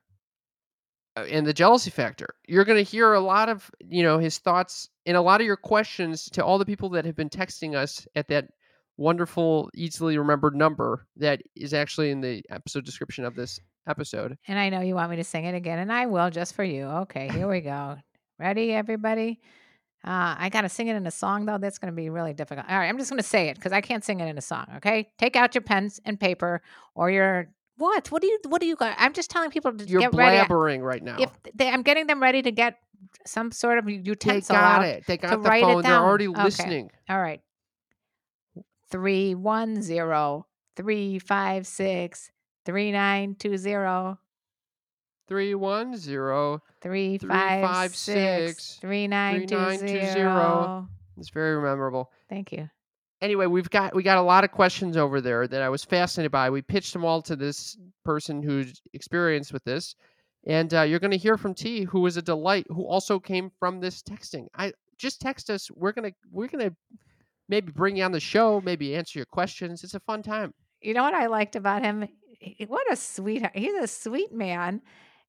[1.16, 2.28] uh, and the jealousy factor.
[2.48, 5.56] You're gonna hear a lot of you know his thoughts and a lot of your
[5.58, 8.48] questions to all the people that have been texting us at that
[8.98, 14.38] wonderful, easily remembered number that is actually in the episode description of this episode.
[14.48, 16.64] and i know you want me to sing it again and i will just for
[16.64, 17.98] you okay here we go
[18.42, 19.40] ready everybody
[20.04, 21.60] uh, I gotta sing it in a song though.
[21.60, 22.66] That's gonna be really difficult.
[22.68, 24.66] All right, I'm just gonna say it because I can't sing it in a song.
[24.78, 26.64] Okay, take out your pens and paper
[26.96, 28.12] or your what?
[28.12, 28.40] What do you?
[28.48, 28.96] What do you got?
[28.98, 30.38] I'm just telling people to You're get ready.
[30.38, 31.18] blabbering right now.
[31.20, 32.80] If they, I'm getting them ready to get
[33.28, 34.86] some sort of they utensil got out.
[34.86, 35.06] it.
[35.06, 35.84] They got the write it phone.
[35.84, 36.04] They're down.
[36.04, 36.44] already Okay.
[36.46, 36.90] listening.
[37.08, 37.42] All right.
[38.90, 42.32] Three one zero three five six
[42.66, 44.18] three nine two zero
[45.32, 46.62] Three one zero.
[46.82, 50.90] three Three, five five, six six, three nine two 3920.
[51.16, 52.12] It's very memorable.
[52.28, 52.70] Thank you.
[53.22, 56.34] anyway, we've got we got a lot of questions over there that I was fascinated
[56.34, 56.50] by.
[56.50, 59.96] We pitched them all to this person who's experienced with this,
[60.48, 63.52] and uh, you're going to hear from T, who is a delight, who also came
[63.58, 64.48] from this texting.
[64.54, 65.72] I just text us.
[65.72, 66.76] We're gonna we're gonna
[67.48, 69.86] maybe bring you on the show, maybe answer your questions.
[69.86, 70.54] It's a fun time.
[70.82, 72.06] You know what I liked about him?
[72.68, 73.56] What a sweetheart.
[73.56, 74.82] He's a sweet man.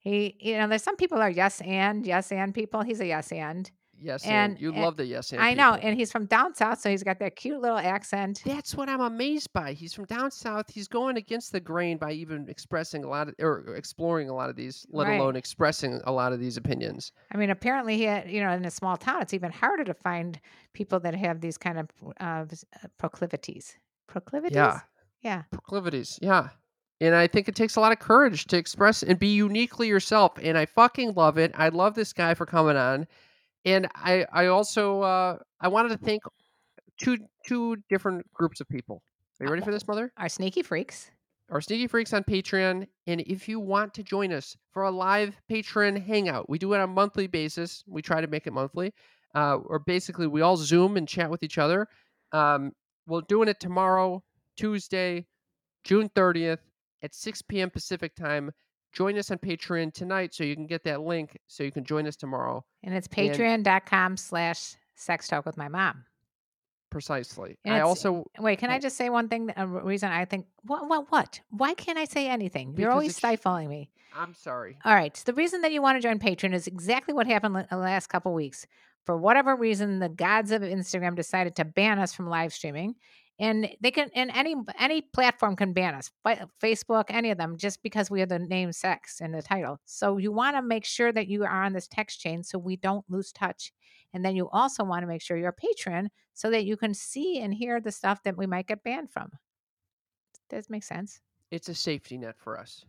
[0.02, 2.82] He, you know, there's some people are yes and yes and people.
[2.82, 3.70] He's a yes and.
[4.04, 5.40] Yes, and, And- you and love the yes and.
[5.40, 5.88] I know, people.
[5.88, 8.42] and he's from down south, so he's got that cute little accent.
[8.44, 9.74] That's what I'm amazed by.
[9.74, 10.68] He's from down south.
[10.68, 14.50] He's going against the grain by even expressing a lot of, or exploring a lot
[14.50, 15.20] of these, let Right.
[15.20, 17.12] alone expressing a lot of these opinions.
[17.32, 19.94] I mean, apparently, he, had, you know, in a small town, it's even harder to
[19.94, 20.40] find
[20.72, 21.88] people that have these kind of
[22.20, 23.76] uh, uh, proclivities.
[24.08, 24.56] Proclivities.
[24.56, 24.80] Yeah.
[25.20, 25.42] Yeah.
[25.52, 26.18] proclivities.
[26.20, 26.48] Yeah.
[27.02, 30.38] And I think it takes a lot of courage to express and be uniquely yourself.
[30.40, 31.50] And I fucking love it.
[31.56, 33.08] I love this guy for coming on.
[33.64, 36.22] And I I also uh I wanted to thank
[37.00, 39.02] two two different groups of people.
[39.40, 40.12] Are you ready for this, mother?
[40.16, 41.10] Our sneaky freaks.
[41.50, 42.86] Our Sneaky Freaks on Patreon.
[43.08, 46.78] And if you want to join us for a live Patreon hangout, we do it
[46.78, 47.84] on a monthly basis.
[47.86, 48.94] We try to make it monthly.
[49.34, 51.88] Uh, or basically, we all Zoom and chat with each other.
[52.32, 52.72] Um,
[53.06, 54.22] we're doing it tomorrow,
[54.56, 55.26] Tuesday,
[55.84, 56.60] June 30th
[57.02, 57.70] at 6 p.m.
[57.70, 58.50] Pacific time.
[58.92, 62.06] Join us on Patreon tonight so you can get that link so you can join
[62.06, 62.64] us tomorrow.
[62.82, 66.04] And it's patreon.com slash sex talk with my mom.
[66.90, 67.58] Precisely.
[67.64, 69.50] And I also Wait, can I just say one thing?
[69.56, 71.40] A reason I think, what, what, what?
[71.48, 72.74] Why can't I say anything?
[72.76, 73.90] You're always stifling me.
[74.14, 74.76] I'm sorry.
[74.84, 75.16] All right.
[75.16, 77.78] So the reason that you want to join Patreon is exactly what happened the uh,
[77.78, 78.66] last couple weeks.
[79.06, 82.94] For whatever reason, the gods of Instagram decided to ban us from live streaming.
[83.38, 87.56] And they can and any any platform can ban us Fa- facebook any of them
[87.56, 89.80] just because we have the name sex in the title.
[89.84, 92.76] So you want to make sure that you are on this text chain so we
[92.76, 93.72] don't lose touch.
[94.14, 96.92] And then you also want to make sure you're a patron so that you can
[96.94, 99.30] see and hear the stuff that we might get banned from.
[100.50, 101.20] Does make sense?
[101.50, 102.84] It's a safety net for us.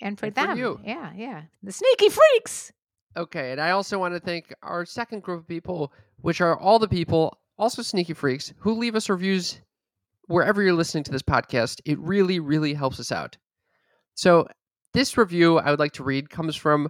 [0.00, 0.58] and for And for them.
[0.58, 0.80] you.
[0.84, 1.42] yeah yeah.
[1.62, 2.72] The sneaky freaks!
[3.16, 6.78] Okay, and I also want to thank our second group of people, which are all
[6.78, 9.60] the people, also sneaky freaks, who leave us reviews
[10.26, 11.80] wherever you're listening to this podcast.
[11.84, 13.36] It really, really helps us out.
[14.14, 14.46] So
[14.94, 16.88] this review I would like to read comes from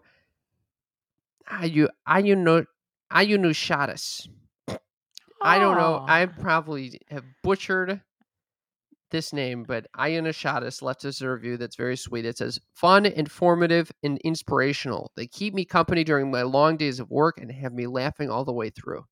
[1.51, 2.65] Ayu Ayunu
[3.13, 4.29] Ayunushatis.
[5.43, 6.01] I don't know.
[6.03, 6.07] Oh.
[6.09, 8.01] I probably have butchered
[9.11, 12.25] this name, but Ayana Shadas left us a review that's very sweet.
[12.25, 15.13] It says, fun, informative, and inspirational.
[15.17, 18.45] They keep me company during my long days of work and have me laughing all
[18.45, 19.05] the way through.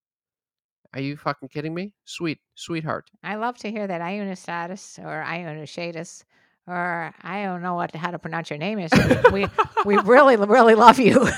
[0.95, 1.93] Are you fucking kidding me?
[2.05, 3.11] Sweet, sweetheart.
[3.23, 6.25] I love to hear that Ionistatus or Ionushadus
[6.67, 8.91] or I don't know what how to pronounce your name is.
[9.33, 9.47] we
[9.85, 11.29] we really really love you.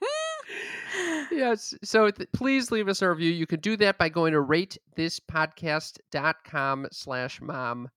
[1.30, 1.74] yes.
[1.82, 3.30] So th- please leave us a review.
[3.32, 7.88] You can do that by going to ratethispodcast.com slash mom.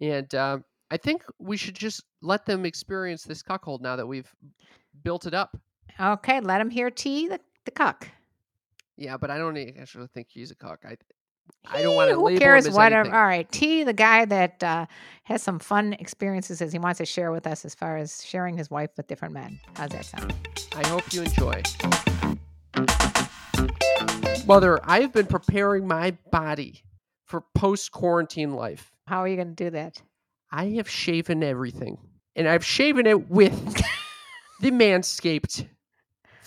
[0.00, 0.58] And uh,
[0.90, 4.32] I think we should just let them experience this cuckold now that we've
[5.02, 5.56] built it up.
[6.00, 8.08] okay, let them hear T the, the cuck.
[8.98, 10.80] Yeah, but I don't actually think he's a cock.
[10.84, 10.96] I
[11.66, 12.66] I don't want to Who label cares?
[12.66, 13.00] him as Whatever.
[13.00, 13.14] anything.
[13.14, 14.86] All right, T, the guy that uh,
[15.24, 18.56] has some fun experiences as he wants to share with us, as far as sharing
[18.58, 19.58] his wife with different men.
[19.76, 20.34] How's that sound?
[20.76, 21.62] I hope you enjoy.
[24.46, 26.82] Mother, I have been preparing my body
[27.26, 28.90] for post quarantine life.
[29.06, 30.02] How are you going to do that?
[30.50, 31.98] I have shaven everything,
[32.34, 33.52] and I've shaven it with
[34.60, 35.68] the Manscaped.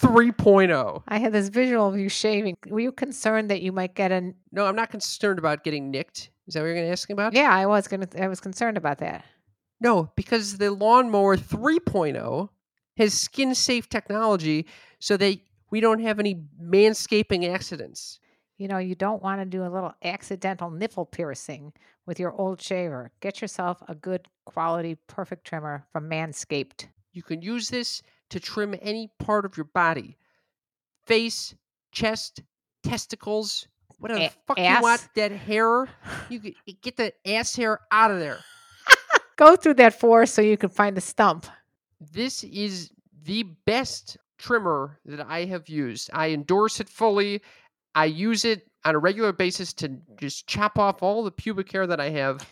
[0.02, 1.04] 3.0.
[1.08, 2.58] I had this visual of you shaving.
[2.68, 4.36] Were you concerned that you might get an?
[4.52, 6.32] No, I'm not concerned about getting nicked.
[6.48, 7.34] Is that what you're going to ask about?
[7.34, 8.08] Yeah, I was gonna.
[8.20, 9.24] I was concerned about that.
[9.80, 12.50] No, because the lawnmower 3.0
[12.98, 14.68] has skin safe technology
[15.00, 15.40] so that
[15.72, 18.20] we don't have any manscaping accidents.
[18.58, 21.74] You know, you don't want to do a little accidental nipple piercing
[22.06, 23.12] with your old shaver.
[23.20, 26.88] Get yourself a good quality, perfect trimmer from Manscaped.
[27.12, 30.18] You can use this to trim any part of your body
[31.06, 31.56] face,
[31.92, 32.42] chest,
[32.84, 33.68] testicles,
[34.00, 35.10] whatever the A- fuck you want ass.
[35.16, 35.90] that hair.
[36.30, 38.40] You eh, get the ass hair out of there.
[39.36, 41.48] Go through that forest so you can find the stump.
[42.00, 42.92] This is
[43.24, 46.10] the best trimmer that I have used.
[46.14, 47.42] I endorse it fully.
[47.96, 51.88] I use it on a regular basis to just chop off all the pubic hair
[51.88, 52.48] that I have.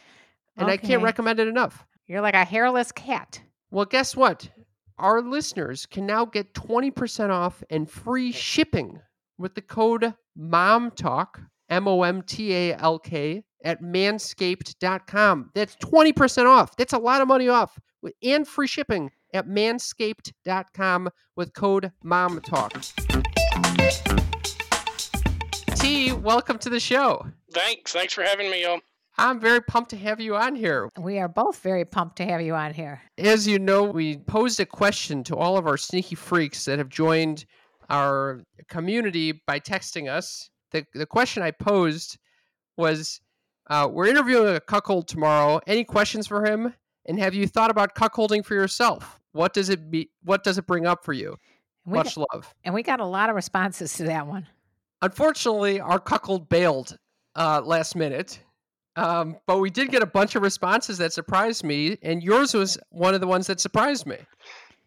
[0.57, 1.85] And I can't recommend it enough.
[2.07, 3.39] You're like a hairless cat.
[3.71, 4.49] Well, guess what?
[4.99, 8.99] Our listeners can now get 20% off and free shipping
[9.37, 11.27] with the code MOMTALK,
[11.69, 15.51] M O M T A L K, at manscaped.com.
[15.55, 16.75] That's 20% off.
[16.75, 22.83] That's a lot of money off with- and free shipping at manscaped.com with code MOMTALK.
[25.75, 27.25] T, welcome to the show.
[27.53, 27.93] Thanks.
[27.93, 28.81] Thanks for having me on.
[29.19, 30.89] I'm very pumped to have you on here.
[30.97, 33.01] We are both very pumped to have you on here.
[33.17, 36.87] As you know, we posed a question to all of our sneaky freaks that have
[36.87, 37.43] joined
[37.89, 40.49] our community by texting us.
[40.71, 42.17] The, the question I posed
[42.77, 43.19] was
[43.69, 45.59] uh, We're interviewing a cuckold tomorrow.
[45.67, 46.73] Any questions for him?
[47.05, 49.19] And have you thought about cuckolding for yourself?
[49.33, 50.09] What does it be?
[50.23, 51.35] What does it bring up for you?
[51.85, 52.53] Much got, love.
[52.63, 54.47] and we got a lot of responses to that one.
[55.01, 56.97] Unfortunately, our cuckold bailed
[57.35, 58.39] uh, last minute.
[58.99, 62.77] Um, but we did get a bunch of responses that surprised me, and yours was
[62.89, 64.17] one of the ones that surprised me.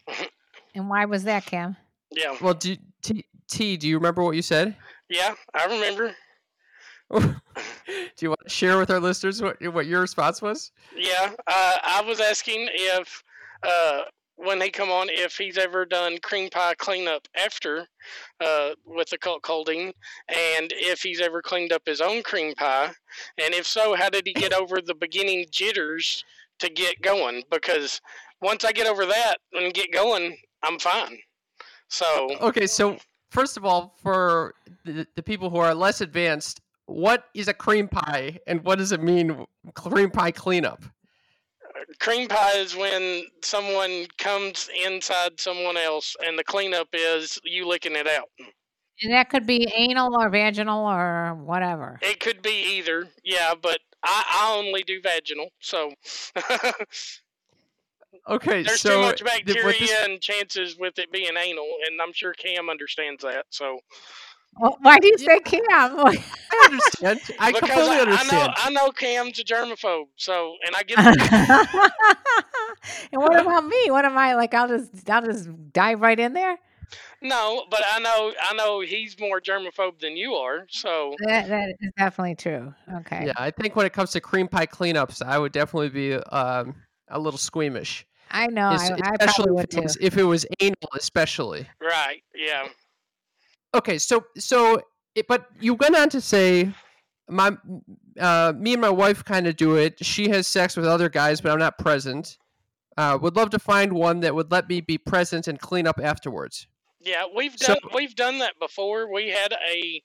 [0.75, 1.77] And why was that, Cam?
[2.11, 2.35] Yeah.
[2.40, 4.75] Well, do, T, T, do you remember what you said?
[5.11, 6.14] Yeah, I remember.
[7.14, 7.35] do
[8.20, 10.72] you want to share with our listeners what what your response was?
[10.96, 13.22] Yeah, uh, I was asking if
[13.62, 14.05] uh,
[14.42, 17.87] when he come on if he's ever done cream pie cleanup after
[18.40, 19.92] uh, with the cuckolding
[20.28, 22.90] and if he's ever cleaned up his own cream pie,
[23.42, 26.24] and if so, how did he get over the beginning jitters
[26.59, 27.42] to get going?
[27.50, 28.00] Because
[28.40, 31.18] once I get over that and get going, I'm fine.
[31.88, 32.96] So Okay, so
[33.31, 37.87] first of all, for the, the people who are less advanced, what is a cream
[37.87, 40.85] pie, and what does it mean, cream pie cleanup?
[42.00, 47.96] Cream pie is when someone comes inside someone else, and the cleanup is you licking
[47.96, 48.28] it out.
[49.02, 51.98] And that could be anal or vaginal or whatever.
[52.02, 55.92] It could be either, yeah, but I, I only do vaginal, so
[58.28, 62.00] Okay, there's so too much th- bacteria this- and chances with it being anal, and
[62.00, 63.46] I'm sure Cam understands that.
[63.50, 63.81] So
[64.58, 65.26] Well, why do you Yeah.
[65.26, 65.62] say Cam?
[65.72, 67.20] I understand.
[67.38, 68.52] I because completely I, I know understand.
[68.56, 71.80] I know Cam's a germaphobe, so and I get it.
[73.12, 73.90] and what about me?
[73.90, 74.54] What am I like?
[74.54, 76.58] I'll just I'll just dive right in there.
[77.22, 80.66] no, but I know I know he's more germaphobe than you are.
[80.68, 82.74] So That, that is definitely true.
[82.96, 83.26] Okay.
[83.26, 86.74] Yeah, I think when it comes to cream pie cleanups, I would definitely be um,
[87.08, 88.70] a little squeamish, I know.
[88.70, 89.82] Es- I, I especially probably would if, it too.
[89.82, 91.66] was, if it was anal, especially.
[91.80, 92.68] right, yeah.
[93.74, 94.80] Okay, so so,
[95.14, 96.72] it, but you went on to say,
[97.28, 97.56] my,
[98.20, 100.04] uh, me and my wife kind of do it.
[100.04, 102.37] She has sex with other guys, but I'm not present.
[102.98, 105.98] Uh, would love to find one that would let me be present and clean up
[106.02, 106.66] afterwards.
[107.04, 109.12] Yeah, we've So- done we've done that before.
[109.12, 110.02] We had a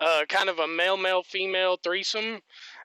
[0.00, 2.40] uh, kind of a male male female threesome,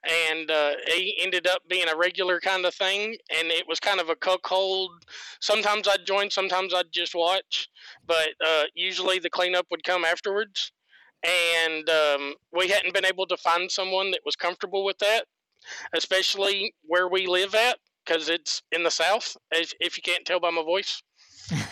[0.06, 3.18] and uh, it ended up being a regular kind of thing.
[3.38, 4.92] And it was kind of a cuckold.
[5.40, 7.68] Sometimes I'd join, sometimes I'd just watch,
[8.06, 10.72] but uh, usually the cleanup would come afterwards.
[11.24, 15.26] And um, we hadn't been able to find someone that was comfortable with that,
[15.94, 19.36] especially where we live at, because it's in the south.
[19.52, 21.02] If, if you can't tell by my voice.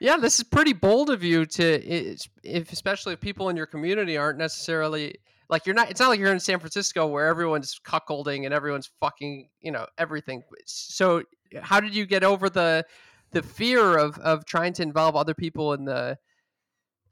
[0.00, 4.16] yeah, this is pretty bold of you to, if especially if people in your community
[4.16, 5.16] aren't necessarily
[5.48, 5.90] like you're not.
[5.90, 9.86] It's not like you're in San Francisco where everyone's cuckolding and everyone's fucking, you know,
[9.98, 10.42] everything.
[10.66, 11.22] So,
[11.60, 12.84] how did you get over the
[13.32, 16.18] the fear of of trying to involve other people in the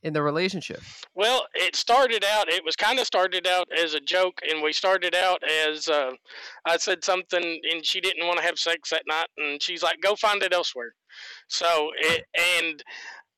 [0.03, 0.83] in the relationship?
[1.15, 2.49] Well, it started out.
[2.49, 6.13] It was kind of started out as a joke, and we started out as uh,
[6.65, 10.01] I said something, and she didn't want to have sex that night, and she's like,
[10.01, 10.95] "Go find it elsewhere."
[11.49, 12.25] So, it,
[12.59, 12.83] and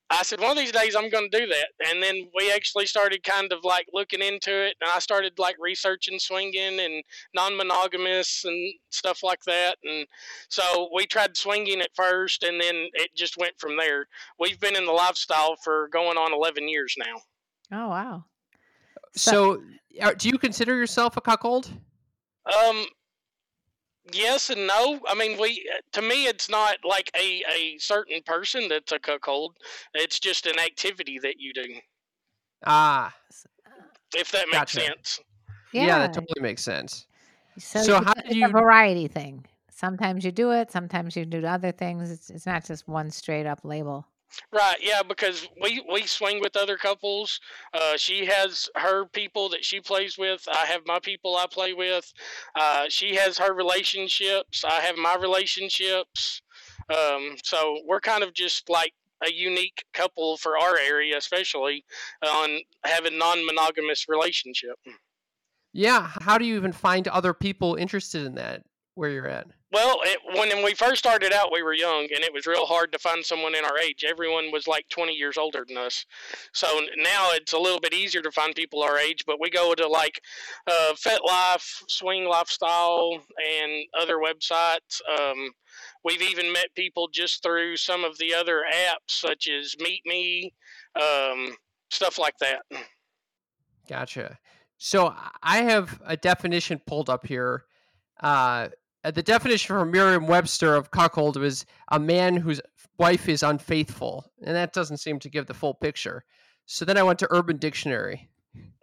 [0.09, 2.87] I said, "One of these days, I'm going to do that." And then we actually
[2.87, 7.03] started kind of like looking into it, and I started like researching swinging and
[7.35, 9.77] non-monogamous and stuff like that.
[9.85, 10.07] And
[10.49, 14.07] so we tried swinging at first, and then it just went from there.
[14.39, 17.21] We've been in the lifestyle for going on 11 years now.
[17.73, 18.25] oh wow.
[19.17, 19.63] So,
[20.01, 21.71] are, do you consider yourself a cuckold?
[22.47, 22.87] Um,
[24.13, 25.01] yes and no.
[25.09, 29.57] I mean, we to me, it's not like a a certain person that's a cuckold.
[29.95, 31.65] It's just an activity that you do.
[32.65, 33.15] Ah,
[34.15, 34.81] If that makes Gotcha.
[34.81, 35.21] sense.
[35.73, 37.07] yeah, that totally makes sense.
[37.59, 39.47] So, So it's, how a- do you- a variety thing.
[39.71, 40.71] Sometimes you do it.
[40.73, 42.11] Sometimes you do other things.
[42.11, 44.07] It's, it's not just one straight up label.
[44.53, 47.41] Right, yeah, because we we swing with other couples.
[47.73, 50.47] Uh, she has her people that she plays with.
[50.51, 52.13] I have my people I play with.
[52.55, 54.65] Uh, she has her relationships.
[54.65, 56.43] I have my relationships.
[56.91, 58.93] Um, so we're kind of just like
[59.27, 61.85] a unique couple for our area, especially
[62.23, 64.77] on having non-monogamous relationship.
[65.73, 68.63] Yeah, how do you even find other people interested in that
[68.95, 69.47] where you're at?
[69.77, 72.93] Well, it, when we first started out, we were young, and it was real hard
[72.93, 74.07] to find someone in our age.
[74.09, 76.07] Everyone was like 20 years older than us.
[76.55, 79.75] So now it's a little bit easier to find people our age, but we go
[79.75, 80.19] to like
[80.67, 85.03] uh, FetLife, Swing Lifestyle, and other websites.
[85.21, 85.51] Um,
[86.05, 90.55] we've even met people just through some of the other apps, such as Meet Me,
[90.99, 91.55] um,
[91.91, 92.63] stuff like that.
[93.91, 94.39] Gotcha.
[94.79, 97.65] So I- have a definition pulled up here.
[98.23, 98.69] Uh,
[99.07, 102.61] Uh, the definition from Merriam-Webster of cuckold was a man whose
[102.99, 106.25] wife is unfaithful, and that doesn't seem to give the full picture.
[106.65, 108.29] So then I went to Urban Dictionary,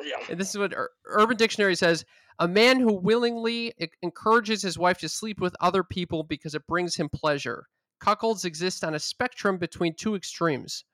[0.01, 0.23] Yeah.
[0.29, 2.05] and this is what Ur- Urban Dictionary says:
[2.39, 6.95] a man who willingly encourages his wife to sleep with other people because it brings
[6.95, 7.67] him pleasure.
[7.99, 10.85] Cuckolds exist on a spectrum between two extremes.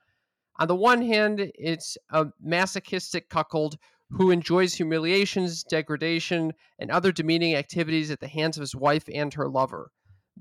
[0.57, 3.77] On the one hand, it's a masochistic cuckold
[4.11, 9.33] who enjoys humiliations, degradation, and other demeaning activities at the hands of his wife and
[9.33, 9.91] her lover.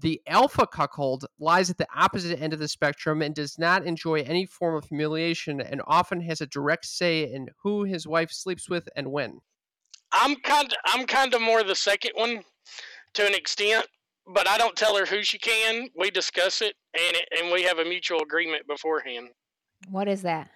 [0.00, 4.20] The alpha cuckold lies at the opposite end of the spectrum and does not enjoy
[4.20, 8.70] any form of humiliation and often has a direct say in who his wife sleeps
[8.70, 9.40] with and when.
[10.12, 12.42] I'm kind of I'm kind of more the second one
[13.14, 13.86] to an extent,
[14.32, 15.88] but I don't tell her who she can.
[15.96, 19.28] We discuss it and it, and we have a mutual agreement beforehand.
[19.90, 20.50] What is that?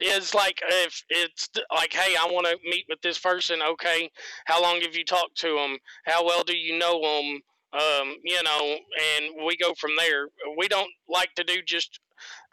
[0.00, 3.60] Is like if it's like, hey, I want to meet with this person.
[3.62, 4.10] Okay,
[4.46, 5.78] how long have you talked to them?
[6.06, 7.40] How well do you know them?
[7.70, 8.76] Um, you know,
[9.16, 10.28] and we go from there.
[10.56, 12.00] We don't like to do just,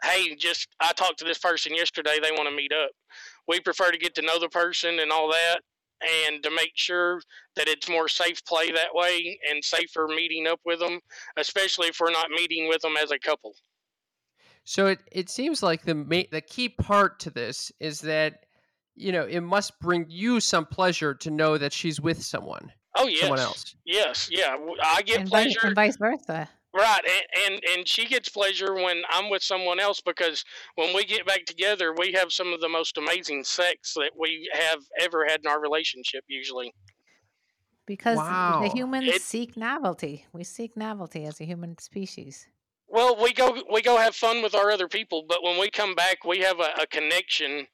[0.02, 2.18] hey, just I talked to this person yesterday.
[2.20, 2.90] They want to meet up.
[3.48, 5.60] We prefer to get to know the person and all that,
[6.26, 7.22] and to make sure
[7.54, 11.00] that it's more safe play that way and safer meeting up with them,
[11.38, 13.54] especially if we're not meeting with them as a couple.
[14.68, 18.46] So it, it seems like the ma- the key part to this is that
[18.96, 23.06] you know it must bring you some pleasure to know that she's with someone Oh
[23.06, 23.76] yes, someone else.
[23.84, 24.52] yes, yeah.
[24.52, 25.60] w- I get and, pleasure.
[25.62, 26.48] and vice versa.
[26.74, 30.44] Right, and, and and she gets pleasure when I'm with someone else because
[30.74, 34.50] when we get back together, we have some of the most amazing sex that we
[34.52, 36.24] have ever had in our relationship.
[36.26, 36.74] Usually,
[37.86, 38.60] Because Wow.
[38.62, 40.26] the humans It- seek novelty.
[40.32, 42.46] We seek novelty as a human species.
[42.88, 45.94] Well, we go we go have fun with our other people, but when we come
[45.94, 47.66] back, we have a, a connection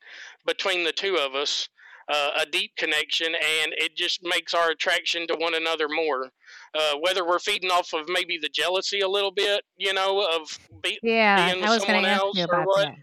[0.46, 1.68] between the two of us,
[2.08, 6.30] uh, a deep connection, and it just makes our attraction to one another more.
[6.74, 10.58] Uh, whether we're feeding off of maybe the jealousy a little bit, you know, of
[10.82, 12.88] be, Yeah, being with I was going someone to ask else you or about what?
[12.88, 12.96] that.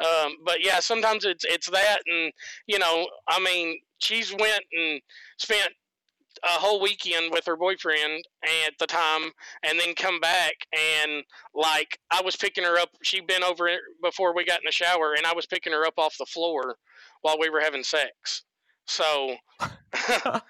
[0.00, 2.32] Um, but yeah, sometimes it's it's that, and
[2.66, 5.00] you know, I mean, she's went and
[5.38, 5.70] spent
[6.44, 8.24] a whole weekend with her boyfriend
[8.66, 9.30] at the time,
[9.62, 11.22] and then come back and
[11.54, 12.90] like I was picking her up.
[13.02, 13.68] She'd been over
[14.02, 16.76] before we got in the shower, and I was picking her up off the floor
[17.22, 18.44] while we were having sex.
[18.86, 19.36] So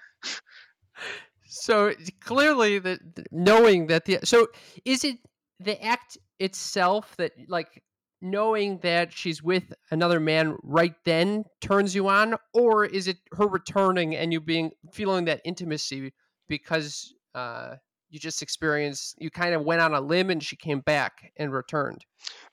[1.53, 2.99] So clearly, that
[3.31, 4.47] knowing that the so
[4.85, 5.17] is it
[5.59, 7.83] the act itself that like
[8.23, 13.47] knowing that she's with another man right then turns you on, or is it her
[13.47, 16.13] returning and you being feeling that intimacy
[16.47, 17.75] because uh,
[18.13, 21.51] you just experienced you kind of went on a limb and she came back and
[21.51, 22.05] returned.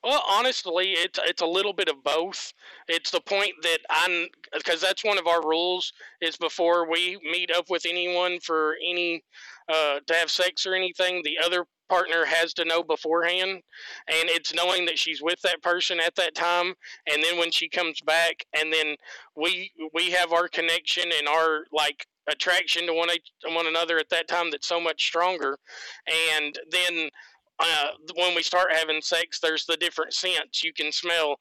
[0.03, 2.51] Well, honestly, it's it's a little bit of both.
[2.87, 7.51] It's the point that I'm because that's one of our rules is before we meet
[7.51, 9.23] up with anyone for any
[9.69, 14.53] uh, to have sex or anything, the other partner has to know beforehand, and it's
[14.53, 16.73] knowing that she's with that person at that time,
[17.11, 18.95] and then when she comes back, and then
[19.35, 23.09] we we have our connection and our like attraction to one
[23.49, 25.57] one another at that time that's so much stronger,
[26.33, 27.09] and then
[27.59, 31.35] uh, when we start having sex, there's the different scents you can smell.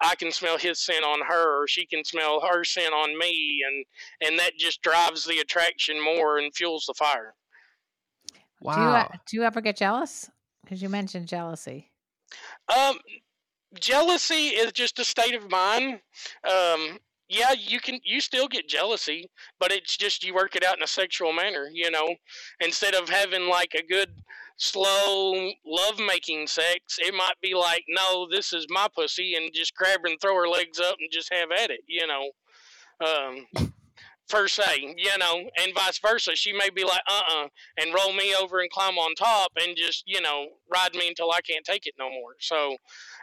[0.00, 3.60] I can smell his scent on her, or she can smell her scent on me,
[3.66, 7.34] and and that just drives the attraction more and fuels the fire.
[8.74, 9.10] Do you, Wow.
[9.26, 10.30] do you ever get jealous?
[10.64, 11.92] Because you mentioned jealousy.
[12.76, 12.98] Um,
[13.78, 16.00] jealousy is just a state of mind.
[16.44, 16.98] Um,
[17.28, 20.82] yeah, you can you still get jealousy, but it's just you work it out in
[20.82, 22.14] a sexual manner, you know.
[22.60, 24.10] Instead of having like a good
[24.58, 29.74] slow love making sex, it might be like, no, this is my pussy, and just
[29.74, 32.30] grab her and throw her legs up and just have at it, you know.
[33.04, 33.70] Um,
[34.28, 36.34] per se, you know, and vice versa.
[36.34, 37.48] She may be like, uh uh
[37.78, 41.30] and roll me over and climb on top and just, you know, ride me until
[41.30, 42.34] I can't take it no more.
[42.40, 42.76] So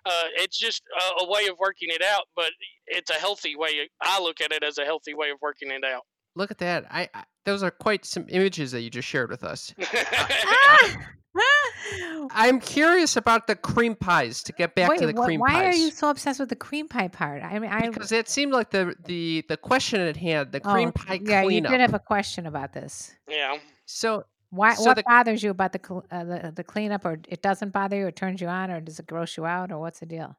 [0.05, 2.51] uh, it's just a, a way of working it out, but
[2.87, 3.89] it's a healthy way.
[4.01, 6.03] I look at it as a healthy way of working it out.
[6.35, 6.85] Look at that.
[6.89, 9.73] I, I those are quite some images that you just shared with us.
[12.31, 15.49] I'm curious about the cream pies to get back Wait, to the wha- cream why
[15.49, 15.55] pies.
[15.55, 17.43] Why are you so obsessed with the cream pie part?
[17.43, 20.89] I mean, I because it seemed like the the the question at hand, the cream
[20.89, 21.71] oh, pie yeah, you cleanup.
[21.71, 23.11] did have a question about this.
[23.27, 23.57] yeah.
[23.85, 24.75] so Why?
[24.75, 27.71] So what the- bothers you about the, cl- uh, the the cleanup, or it doesn't
[27.73, 30.05] bother you, or turns you on, or does it gross you out, or what's the
[30.05, 30.37] deal?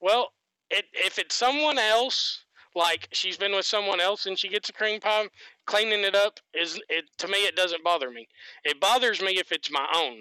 [0.00, 0.32] Well,
[0.70, 2.41] it, if it's someone else,
[2.74, 5.28] like she's been with someone else and she gets a cream pie,
[5.66, 8.26] cleaning it up is it to me it doesn't bother me.
[8.64, 10.18] It bothers me if it's my own,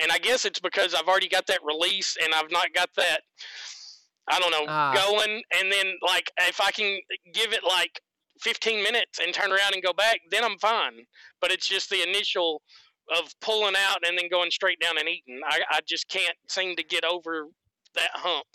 [0.00, 3.20] and I guess it's because I've already got that release and I've not got that.
[4.28, 4.92] I don't know Ah.
[4.94, 6.98] going, and then like if I can
[7.34, 8.00] give it like
[8.40, 11.04] 15 minutes and turn around and go back, then I'm fine.
[11.40, 12.62] But it's just the initial
[13.18, 15.40] of pulling out and then going straight down and eating.
[15.46, 17.48] I, I just can't seem to get over
[17.96, 18.46] that hump.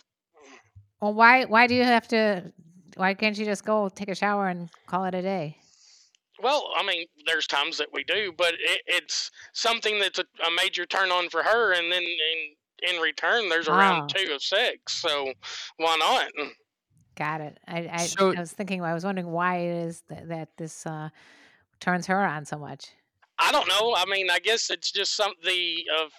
[1.00, 2.52] Well, why why do you have to?
[2.96, 5.58] Why can't you just go take a shower and call it a day?
[6.42, 10.50] Well, I mean, there's times that we do, but it, it's something that's a, a
[10.56, 14.18] major turn on for her, and then in in return, there's a round Ah.
[14.18, 14.92] two of sex.
[14.92, 15.32] So
[15.78, 16.26] why not?
[17.16, 17.58] Got it.
[17.66, 18.82] I I, So- I was thinking.
[18.82, 21.08] I was wondering why it is that, that this uh,
[21.80, 22.88] turns her on so much.
[23.38, 23.94] I don't know.
[23.96, 26.10] I mean, I guess it's just some the of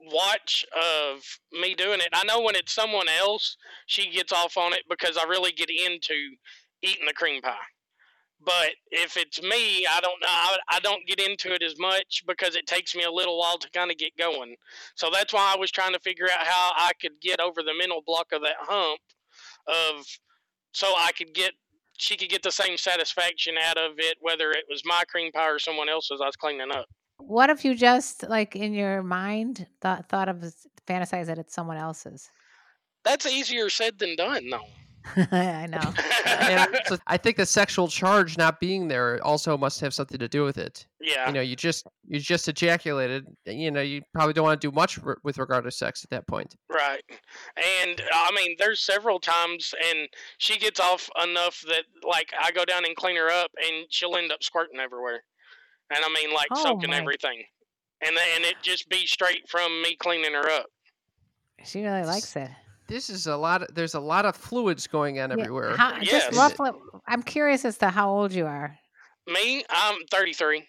[0.00, 1.22] watch of
[1.52, 2.08] me doing it.
[2.12, 5.70] I know when it's someone else, she gets off on it because I really get
[5.70, 6.14] into
[6.82, 7.56] eating the cream pie.
[8.44, 10.28] But if it's me, I don't know.
[10.28, 13.58] I, I don't get into it as much because it takes me a little while
[13.58, 14.54] to kind of get going.
[14.94, 17.74] So that's why I was trying to figure out how I could get over the
[17.76, 19.00] mental block of that hump
[19.66, 20.06] of
[20.72, 21.52] so I could get
[21.98, 25.48] she could get the same satisfaction out of it whether it was my cream pie
[25.48, 26.86] or someone else's I was cleaning up.
[27.18, 30.52] What if you just like in your mind thought thought of
[30.86, 32.30] fantasize that it's someone else's?
[33.04, 34.64] That's easier said than done, though.
[35.32, 35.94] I know.
[36.26, 40.28] and also, I think the sexual charge not being there also must have something to
[40.28, 40.86] do with it.
[41.00, 41.26] yeah.
[41.28, 43.24] You know, you just you just ejaculated.
[43.46, 46.04] Eh, you know, you probably don't want to do much r- with regard to sex
[46.04, 46.56] at that point.
[46.68, 47.02] Right.
[47.56, 50.08] And I mean, there's several times, and
[50.38, 54.16] she gets off enough that, like, I go down and clean her up, and she'll
[54.16, 55.22] end up squirting everywhere.
[55.90, 56.96] And I mean, like, Oh, soaking my.
[56.98, 57.42] everything.
[58.00, 60.66] and and it just be straight from me cleaning her up.
[61.64, 62.50] She really likes it.
[62.86, 63.62] This is a lot.
[63.62, 65.76] Of, there's a lot of fluids going on Yeah, everywhere.
[65.76, 66.26] How, Yes.
[66.26, 66.70] Just roughly,
[67.06, 68.76] I'm curious as to how old you are.
[69.26, 70.64] Me, I'm 33.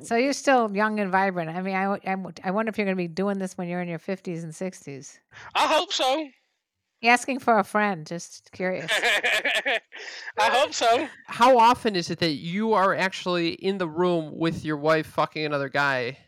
[0.00, 1.50] So you're still young and vibrant.
[1.50, 1.96] I mean, I
[2.44, 4.52] I wonder if you're going to be doing this when you're in your 50s and
[4.52, 5.18] 60s.
[5.54, 6.26] I hope so.
[7.04, 8.90] Asking for a friend, just curious.
[10.38, 11.08] I hope so.
[11.26, 15.44] How often is it that you are actually in the room with your wife fucking
[15.44, 16.18] another guy,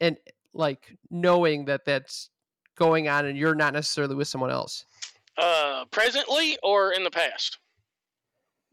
[0.00, 0.16] and
[0.54, 2.30] like knowing that that's
[2.76, 4.86] going on, and you're not necessarily with someone else?
[5.36, 7.58] Uh, presently or in the past?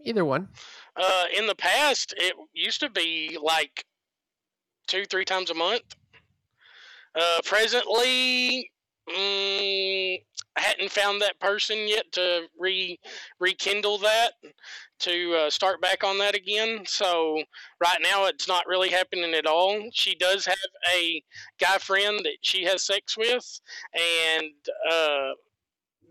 [0.04, 0.47] Either one.
[0.95, 3.86] Uh, in the past, it used to be like
[4.88, 5.95] two, three times a month.
[7.14, 8.72] Uh, presently,
[9.10, 10.18] mm,
[10.58, 12.99] I hadn't found that person yet to re
[13.39, 14.32] rekindle that
[14.99, 16.84] to uh, start back on that again.
[16.86, 17.41] So
[17.80, 19.82] right now, it's not really happening at all.
[19.93, 20.58] She does have
[20.93, 21.24] a
[21.60, 23.62] guy friend that she has sex with,
[23.93, 24.52] and
[24.91, 25.32] uh,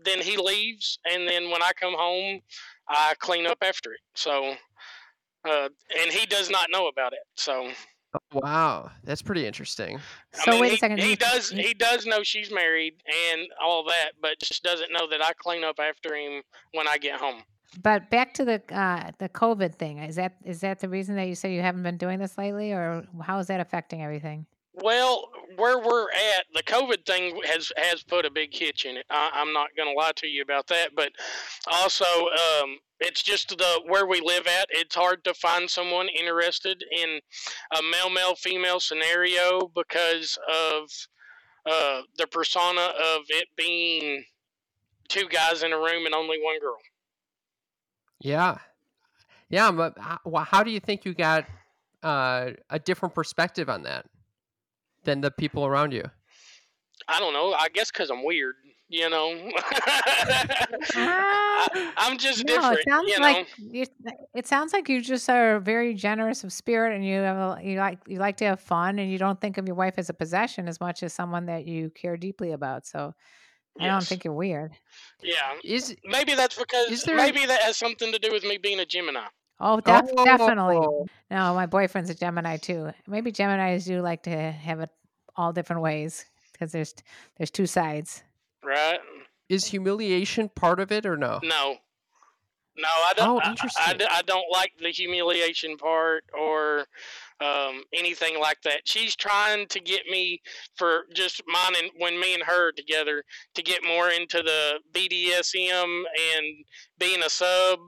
[0.03, 2.41] then he leaves, and then when I come home,
[2.89, 4.01] I clean up after it.
[4.15, 4.55] So,
[5.47, 5.69] uh,
[5.99, 7.19] and he does not know about it.
[7.35, 7.69] So,
[8.33, 9.97] Wow, that's pretty interesting.
[9.97, 10.99] I So mean, wait he, a second.
[10.99, 12.95] He you- does he does know she's married
[13.31, 16.41] and all that, but just doesn't know that I clean up after him
[16.73, 17.43] when I get home.
[17.81, 19.99] But back to the uh, the COVID thing.
[19.99, 22.73] Is that is that the reason that you say you haven't been doing this lately,
[22.73, 24.45] or how is that affecting everything?
[24.73, 29.05] Well, where we're at, the COVID thing has has put a big hitch in it.
[29.09, 31.11] I, I'm not going to lie to you about that, but
[31.69, 34.67] also um, it's just the where we live at.
[34.69, 37.19] It's hard to find someone interested in
[37.77, 40.89] a male male female scenario because of
[41.65, 44.23] uh, the persona of it being
[45.09, 46.77] two guys in a room and only one girl.
[48.21, 48.57] Yeah,
[49.49, 49.69] yeah.
[49.71, 51.45] But how, how do you think you got
[52.03, 54.05] uh, a different perspective on that
[55.03, 56.03] than the people around you?
[57.07, 57.53] I don't know.
[57.53, 58.55] I guess because I'm weird,
[58.87, 59.51] you know.
[60.95, 63.23] Ah, I, I'm just no, different, it sounds you know.
[63.23, 63.85] like you,
[64.33, 67.77] it sounds like you just are very generous of spirit, and you have a, you
[67.79, 70.13] like you like to have fun, and you don't think of your wife as a
[70.13, 72.85] possession as much as someone that you care deeply about.
[72.85, 73.13] So
[73.79, 74.73] I don't think you're weird.
[75.23, 78.57] Yeah, Is maybe that's because Is there- maybe that has something to do with me
[78.57, 79.25] being a Gemini.
[79.61, 80.77] Oh, def- definitely.
[80.77, 82.91] Oh, No, my boyfriend's a Gemini too.
[83.07, 84.89] Maybe Geminis do like to have it
[85.35, 86.93] all different ways because there's
[87.37, 88.23] there's two sides.
[88.63, 88.99] Right?
[89.49, 91.39] Is humiliation part of it or no?
[91.43, 91.75] No,
[92.77, 93.27] no, I don't.
[93.29, 93.97] Oh, I- I, interesting.
[93.97, 96.85] d- I don't like the humiliation part or
[97.41, 98.81] um, anything like that.
[98.85, 100.41] She's trying to get me
[100.75, 103.23] for just mine and when me and her together
[103.55, 106.03] to get more into the BDSM
[106.35, 106.45] and
[106.97, 107.79] being a sub,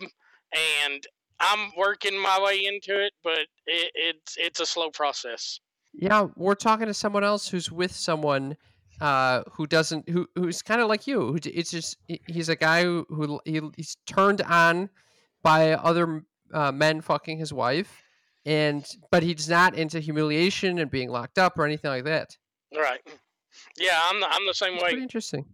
[0.84, 1.08] and
[1.40, 5.60] I'm working my way into it, but it, it's it's a slow process.
[5.94, 8.58] Yeah, we're talking to someone else who's with someone
[9.02, 11.20] uh, who doesn't, who who's kind of like you.
[11.20, 14.90] Who it's just he's a guy who, who he, he's turned on
[15.44, 16.24] by other
[16.54, 18.04] uh, men fucking his wife,
[18.46, 22.38] and but he's not into humiliation and being locked up or anything like that.
[22.76, 23.02] Right?
[23.78, 24.90] Yeah, I'm the, I'm the same It's way.
[24.90, 25.46] pretty interesting.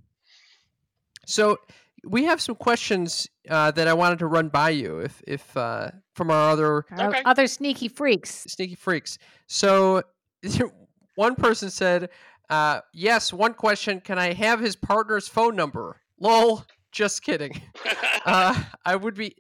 [1.26, 1.58] So
[2.06, 5.92] we have some questions uh, that I wanted to run by you, if if uh,
[6.14, 7.22] from our other Okay.
[7.26, 8.46] Other sneaky freaks.
[8.48, 9.18] sneaky freaks.
[9.48, 10.04] So
[11.16, 12.10] one person said,
[12.50, 16.66] uh, "Yes, one question: Can I have his partner's phone number?" Lol.
[16.92, 17.62] Just kidding.
[18.26, 18.54] Uh,
[18.86, 19.34] I would be.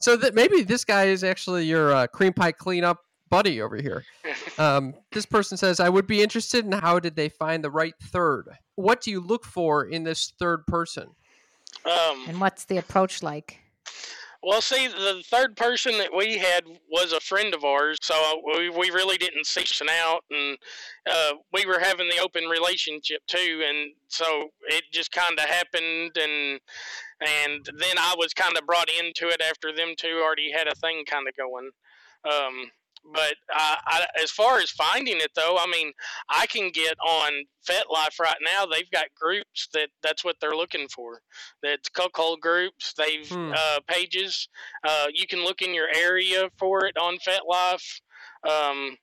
[0.00, 2.98] So that maybe this guy is actually your uh, cream pie cleanup
[3.30, 4.04] buddy over here.
[4.58, 7.94] Um, this person says, "I would be interested in how did they find the right
[8.02, 8.48] third?
[8.74, 11.14] What do you look for in this third person?"
[11.84, 13.58] Um, And what's the approach like?
[14.42, 18.14] Well, see, the third person that we had was a friend of ours, so
[18.46, 20.56] we, we really didn't section out, and
[21.10, 26.16] uh, we were having the open relationship too, and so it just kind of happened,
[26.16, 26.58] and
[27.20, 30.74] and then I was kind of brought into it after them two already had a
[30.74, 31.70] thing kind of going.
[32.24, 32.70] Um,
[33.04, 35.92] but I, I, as far as finding it, though, I mean,
[36.28, 37.32] I can get on
[37.68, 38.66] FetLife right now.
[38.66, 41.20] They've got groups that that's what they're looking for.
[41.62, 42.94] That's cuckold groups.
[42.96, 43.52] They've Hmm.
[43.56, 44.48] uh, pages.
[44.86, 48.00] Uh, you can look in your area for it on FetLife.
[48.48, 48.96] Um,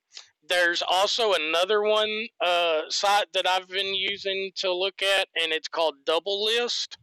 [0.48, 5.68] there's also another one uh, site that I've been using to look at, and it's
[5.68, 6.98] called Double List.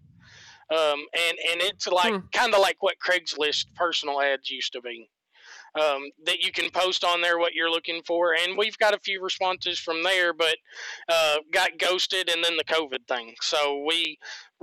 [0.70, 2.26] Um, and and it's like Hmm.
[2.32, 5.10] kind of like what Craigslist personal ads used to be
[5.74, 8.34] um, that you can post on there what you're looking for.
[8.34, 10.56] And we've got a few responses from there, but
[11.08, 13.34] uh, got ghosted and then the COVID thing.
[13.40, 14.18] So we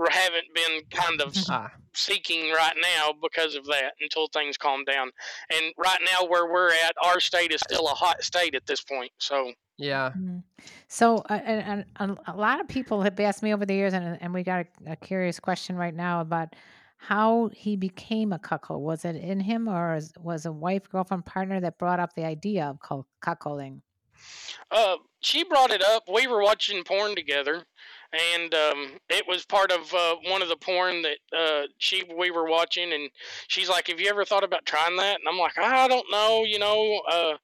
[0.10, 5.12] haven't been kind of Ah, seeking right now because of that until things calm down.
[5.50, 8.82] And right now, where we're at, our state is still a hot state at this
[8.82, 9.12] point.
[9.18, 10.12] So yeah.
[10.18, 10.44] Mm.
[10.88, 13.94] So, uh, and, and a, a lot of people have asked me over the years,
[13.94, 16.56] and, and we got a, a curious question right now about
[17.02, 18.84] how he became a cuckold.
[18.84, 22.66] Was it in him, or was a wife, girlfriend, partner that brought up the idea
[22.66, 23.82] of cu- cuckolding?
[24.72, 26.04] uh, she brought it up.
[26.12, 27.64] We were watching porn together.
[28.14, 32.30] And um, it was part of uh, one of the porn that uh, she we
[32.30, 33.10] were watching, and
[33.48, 36.44] she's like, "Have you ever thought about trying that?" And I'm like, "I don't know,
[36.44, 37.38] you know, uh,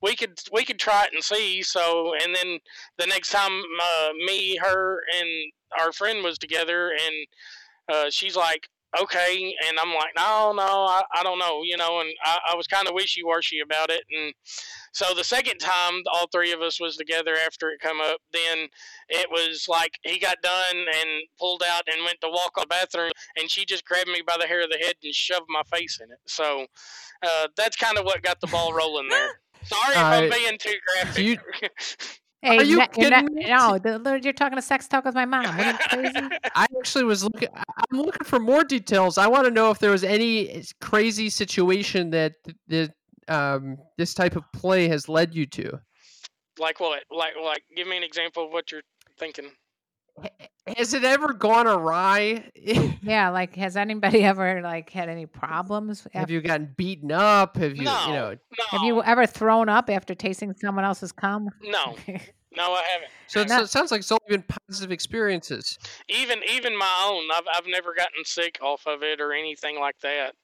[0.00, 2.58] we could we could try it and see." So, and then
[2.96, 7.26] the next time uh, me, her, and our friend was together, and
[7.92, 8.66] uh, she's like,
[9.00, 9.54] okay.
[9.68, 12.66] And I'm like, no, no, I, I don't know, you know, and I, I was
[12.66, 14.02] kind of wishy washy about it.
[14.16, 14.32] And
[14.92, 18.68] so the second time all three of us was together after it come up, then
[19.08, 21.08] it was like he got done and
[21.38, 24.36] pulled out and went to walk on the bathroom, and she just grabbed me by
[24.40, 26.18] the hair of the head and shoved my face in it.
[26.26, 26.66] So
[27.22, 29.40] uh, that's kind of what got the ball rolling there.
[29.64, 31.24] Sorry if I'm Uh, being too graphic.
[31.24, 31.38] you-
[32.42, 33.46] Hey, Are you ne- you're not- kidding me?
[33.48, 35.46] no, the, the- you're talking to sex talk with my mom.
[35.46, 36.28] Are you crazy?
[36.54, 37.48] I actually was looking.
[37.54, 39.18] I- I'm looking for more details.
[39.18, 42.56] I want to know if there was any crazy situation that th-
[43.28, 45.80] that um, this type of play has led you to.
[46.60, 47.02] like what?
[47.10, 48.82] Like like give me an example of what you're
[49.18, 49.50] thinking.
[50.70, 52.50] H- Has it ever gone awry?
[53.02, 56.06] Yeah, like has anybody ever like had any problems?
[56.12, 57.56] Have you gotten beaten up?
[57.56, 58.30] Have you, no, you know?
[58.32, 61.48] no, have you ever thrown up after tasting someone else's cum?
[61.62, 61.96] no,
[62.56, 63.10] no, I haven't.
[63.28, 63.58] So it, No.
[63.58, 65.78] so it sounds like it's only been positive experiences.
[66.08, 69.96] even even my own I've, I've never gotten sick off of it or anything like
[70.02, 70.34] that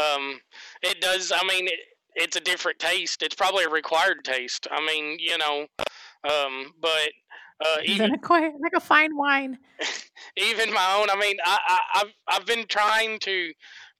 [0.00, 0.40] um
[0.82, 1.74] it does i mean it,
[2.16, 5.66] it's a different taste it's probably a required taste i mean you know
[6.28, 7.08] um but
[7.64, 9.58] uh even it a like a fine wine?
[10.36, 13.52] even my own i mean I, I i've i've been trying to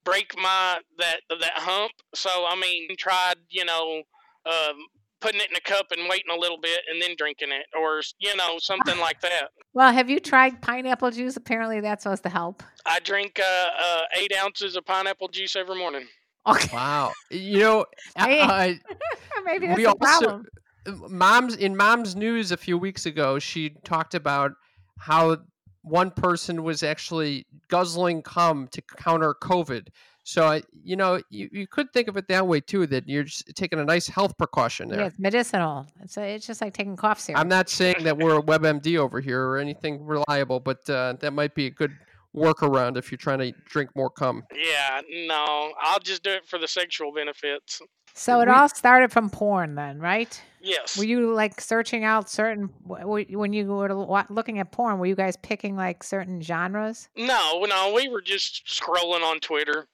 [0.05, 4.03] break my that that hump so i mean tried you know
[4.47, 4.77] um
[5.21, 8.03] putting it in a cup and waiting a little bit and then drinking it or
[8.19, 11.37] you know something like that Well, have you tried pineapple juice?
[11.37, 12.63] Apparently, that's supposed to help.
[12.87, 16.07] I drink uh, uh, eight ounces of pineapple juice every morning.
[16.47, 17.13] Okay, Wow.
[17.31, 17.85] You know,
[18.17, 18.41] Hey.
[18.43, 18.79] I,
[19.47, 20.47] maybe I, that's we a also problem.
[20.87, 23.39] Mom's in mom's news a few weeks ago.
[23.39, 24.53] She talked about
[24.99, 25.39] how
[25.83, 29.89] one person was actually guzzling cum to counter COVID.
[30.25, 32.87] So you know, you, you could think of it that way too.
[32.87, 35.01] That you're just taking a nice health precaution there.
[35.01, 35.87] Yeah, it's medicinal.
[36.03, 37.39] It's a, it's just like taking cough syrup.
[37.39, 41.33] I'm not saying that we're a WebMD over here or anything reliable, but uh, that
[41.33, 41.95] might be a good
[42.35, 44.43] workaround if you're trying to drink more cum.
[44.55, 47.81] Yeah, no, I'll just do it for the sexual benefits.
[48.15, 50.41] so it all started from porn, then, right?
[50.61, 50.97] Yes.
[50.97, 54.99] Were you like searching out certain w- w- when you were looking at porn?
[54.99, 57.09] Were you guys picking like certain genres?
[57.17, 59.89] no, no, we were just scrolling on Twitter,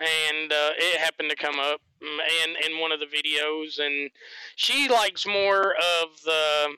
[0.00, 4.10] and uh, it happened to come up mm, in in one of the videos, and
[4.56, 6.74] she likes more of the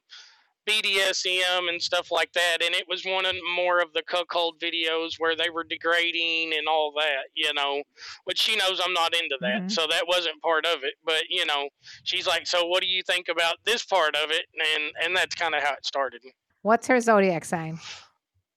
[0.67, 5.13] BDSM and stuff like that, and it was one of more of the cuckold videos
[5.19, 7.83] where they were degrading and all that, you know,
[8.25, 9.71] which she knows I'm not into that, Mhm.
[9.71, 10.95] so that wasn't part of it.
[11.05, 11.69] But you know,
[12.05, 15.35] she's like, "So what do you think about this part of it?" And and that's
[15.35, 16.23] kind of how it started.
[16.63, 17.79] What's her zodiac sign?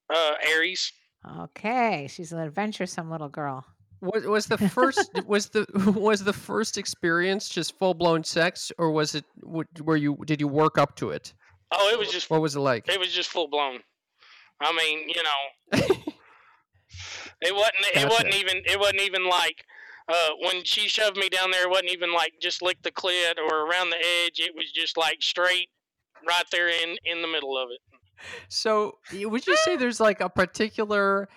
[0.09, 0.91] Uh, Aries.
[1.39, 3.65] Okay, she's an adventuresome little girl.
[4.01, 8.91] Was, was the first was the was the first experience just full blown sex, or
[8.91, 11.33] was it w- were you did you work up to it?
[11.71, 12.87] Oh, it was just What was it like?
[12.89, 13.79] it was just full blown.
[14.61, 15.79] I mean, you know,
[17.41, 18.07] it wasn't it Gotcha.
[18.09, 19.63] wasn't even it wasn't even like
[20.07, 21.63] uh, when she shoved me down there.
[21.63, 24.39] It wasn't even like just lick the clit or around the edge.
[24.39, 25.69] It was just like straight
[26.27, 27.79] right there in in the middle of it.
[28.49, 31.29] So, would you say there's like a particular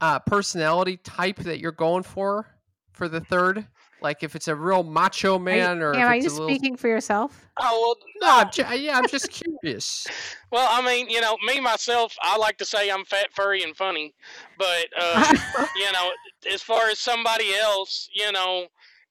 [0.00, 2.46] uh, personality type that you're going for
[2.92, 3.66] for the third?
[4.02, 6.48] Like if it's a real macho man, or Cam, are if you it's little...
[6.48, 7.48] speaking for yourself?
[7.58, 10.06] Oh well, No, I'm ju- yeah, I'm just curious.
[10.52, 13.76] well, I mean, you know, me myself, I like to say I'm fat, furry, and
[13.76, 14.14] funny,
[14.58, 15.34] but uh,
[15.76, 16.10] you know,
[16.52, 18.66] as far as somebody else, you know,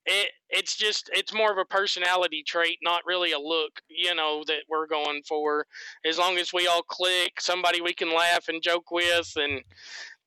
[0.06, 4.44] it it's just it's more of a personality trait, not really a look, you know,
[4.48, 5.66] that we're going for.
[6.06, 9.62] As long as we all click, somebody we can laugh and joke with, and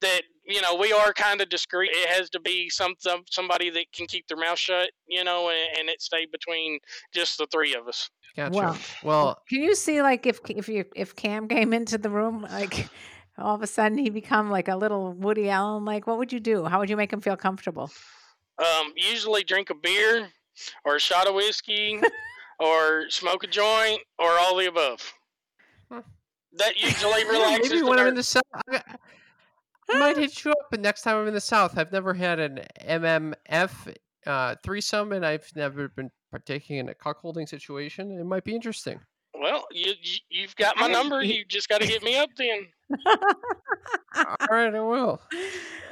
[0.01, 1.90] that you know we are kind of discreet.
[1.92, 5.49] It has to be some some- somebody that can keep their mouth shut, you know,
[5.51, 6.78] and, and it stay between
[7.12, 8.11] just the three of us.
[8.36, 8.51] Gotcha.
[8.57, 12.42] Well, Well, Can you see like if if you if Cam came into the room
[12.42, 12.88] like
[13.38, 15.84] all of a sudden he become like a little Woody Allen?
[15.84, 16.64] Like what would you do?
[16.64, 17.90] How would you make him feel comfortable?
[18.59, 20.28] Um, usually drink a beer
[20.84, 22.01] or a shot of whiskey
[22.61, 25.12] or smoke a joint or all the above.
[25.90, 26.03] Huh.
[26.57, 28.42] That usually yeah, relaxes maybe the when I'm in the cell,
[29.91, 31.78] I, I might hit you up the next time I'm in the South.
[31.78, 33.95] I've never had an MMF
[34.26, 38.11] uh, threesome, and I've never been partaking in a cuckolding situation.
[38.18, 39.01] It might be interesting.
[39.35, 41.22] Well, you, you you've got my number.
[41.22, 42.66] You just got to hit me up then.
[44.16, 45.20] All right, I will.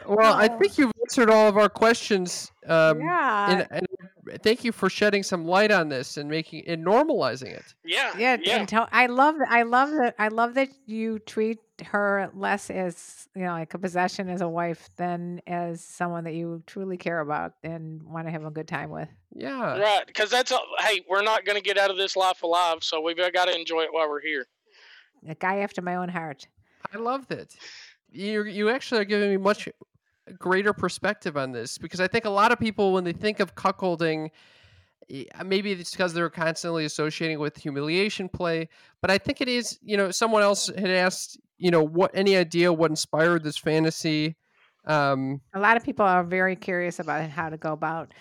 [0.05, 2.51] Well, I think you've answered all of our questions.
[2.67, 3.51] Um, yeah.
[3.53, 7.75] and, and thank you for shedding some light on this and making and normalizing it.
[7.85, 8.57] Yeah, yeah, yeah.
[8.57, 9.49] and tell, I love that.
[9.51, 10.15] I love that.
[10.19, 14.49] I love that you treat her less as you know, like a possession as a
[14.49, 18.69] wife than as someone that you truly care about and want to have a good
[18.69, 19.09] time with.
[19.35, 19.79] Yeah.
[19.79, 22.79] Right, because that's a, hey, we're not going to get out of this life alive,
[22.83, 24.47] so we've uh, got to enjoy it while we're here.
[25.29, 26.47] A guy after my own heart.
[26.93, 27.55] I loved it.
[28.11, 29.69] You you actually are giving me much
[30.39, 33.55] greater perspective on this because I think a lot of people when they think of
[33.55, 34.31] cuckolding,
[35.45, 38.69] maybe it's because they're constantly associating with humiliation play.
[39.01, 39.79] But I think it is.
[39.83, 41.39] You know, someone else had asked.
[41.59, 44.37] You know, what any idea what inspired this fantasy?
[44.85, 48.13] Um, A lot of people are very curious about how to go about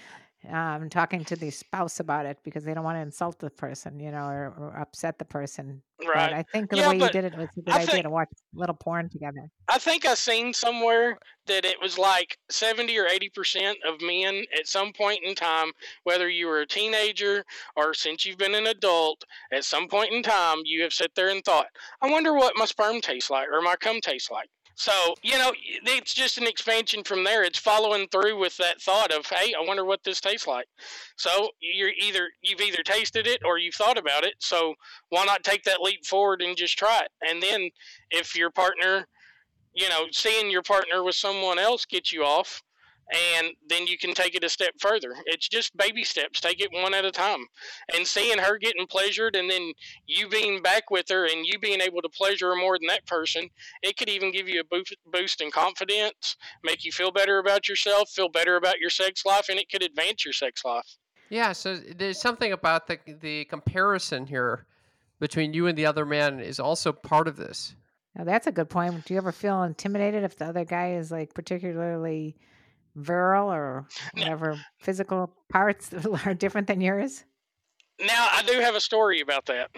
[0.49, 3.99] um, talking to the spouse about it because they don't want to insult the person,
[3.99, 5.81] you know, or, or upset the person.
[5.99, 6.33] But Right.
[6.33, 8.09] I think the Yeah, way you did it was a good I idea think- to
[8.09, 9.49] watch a little porn together.
[9.69, 14.67] I think I seen somewhere that it was like 70 or 80% of men at
[14.67, 15.71] some point in time,
[16.03, 17.45] whether you were a teenager
[17.77, 19.23] or since you've been an adult,
[19.53, 21.67] at some point in time, you have sat there and thought,
[22.01, 24.49] I wonder what my sperm tastes like or my cum tastes like.
[24.81, 27.43] So, you know, it's just an expansion from there.
[27.43, 30.65] It's following through with that thought of, hey, I wonder what this tastes like.
[31.17, 34.33] So you're either you've either tasted it or you've thought about it.
[34.39, 34.73] So
[35.09, 37.11] why not take that leap forward and just try it?
[37.21, 37.69] And then
[38.09, 39.05] if your partner
[39.73, 42.61] you know, seeing your partner with someone else gets you off,
[43.11, 45.13] and then you can take it a step further.
[45.25, 46.39] It's just baby steps.
[46.39, 47.45] Take it one at a time.
[47.93, 49.73] And seeing her getting pleasured, and then
[50.07, 53.05] you being back with her, and you being able to pleasure her more than that
[53.05, 53.49] person,
[53.83, 57.67] it could even give you a boost, boost in confidence, make you feel better about
[57.67, 60.97] yourself, feel better about your sex life, and it could advance your sex life.
[61.29, 61.51] yeah.
[61.51, 64.65] So there's something about the the comparison here
[65.19, 67.75] between you and the other man is also part of this.
[68.15, 69.05] Now that's a good point.
[69.05, 72.35] Do you ever feel intimidated if the other guy is like particularly
[72.95, 75.93] virile or whatever physical parts
[76.25, 77.23] are different than yours?
[77.99, 79.69] Now, I do have a story about that.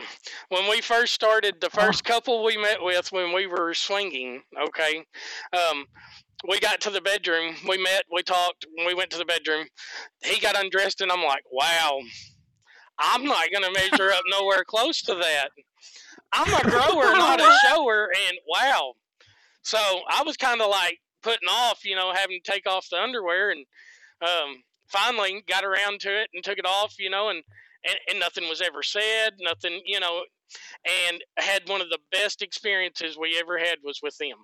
[0.47, 5.03] When we first started, the first couple we met with when we were swinging, okay,
[5.51, 5.85] um,
[6.47, 7.55] we got to the bedroom.
[7.67, 9.67] We met, we talked, we went to the bedroom.
[10.23, 11.99] He got undressed, and I'm like, wow,
[12.99, 15.49] I'm not going to measure up nowhere close to that.
[16.31, 18.93] I'm a grower, not a shower, and wow.
[19.63, 19.77] So
[20.09, 23.51] I was kind of like putting off, you know, having to take off the underwear,
[23.51, 23.65] and
[24.21, 27.43] um, finally got around to it and took it off, you know, and
[27.85, 30.23] and, and nothing was ever said, nothing, you know,
[31.09, 34.37] and had one of the best experiences we ever had was with them,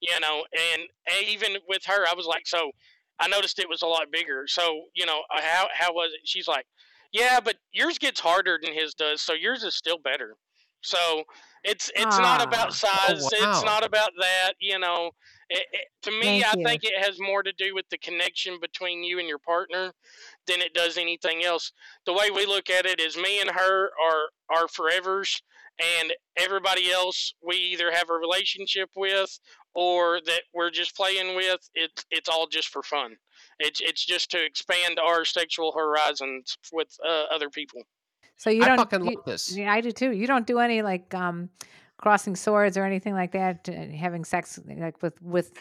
[0.00, 2.70] you know, and, and even with her, I was like, so
[3.18, 4.44] I noticed it was a lot bigger.
[4.46, 6.20] So, you know, how, how was it?
[6.24, 6.66] She's like,
[7.12, 9.20] yeah, but yours gets harder than his does.
[9.20, 10.34] So yours is still better.
[10.82, 11.24] So
[11.64, 12.44] it's, it's not Ah.
[12.44, 13.24] about size.
[13.32, 13.62] It's wow.
[13.64, 15.10] not about that, you know,
[15.48, 16.64] it, it, to me, Thank I you.
[16.66, 19.92] think it has more to do with the connection between you and your partner
[20.46, 21.72] than it does anything else
[22.06, 25.40] the way we look at it is me and her are are forevers
[26.00, 29.38] and everybody else we either have a relationship with
[29.74, 33.16] or that we're just playing with it's it's all just for fun
[33.60, 37.82] it's it's just to expand our sexual horizons with uh, other people
[38.42, 38.76] So you I don't.
[38.78, 39.56] fucking you- love this.
[39.56, 40.10] Yeah, I do too.
[40.10, 41.48] You don't do any like um,
[41.96, 43.68] crossing swords or anything like that.
[43.68, 45.52] uh, Having sex like with with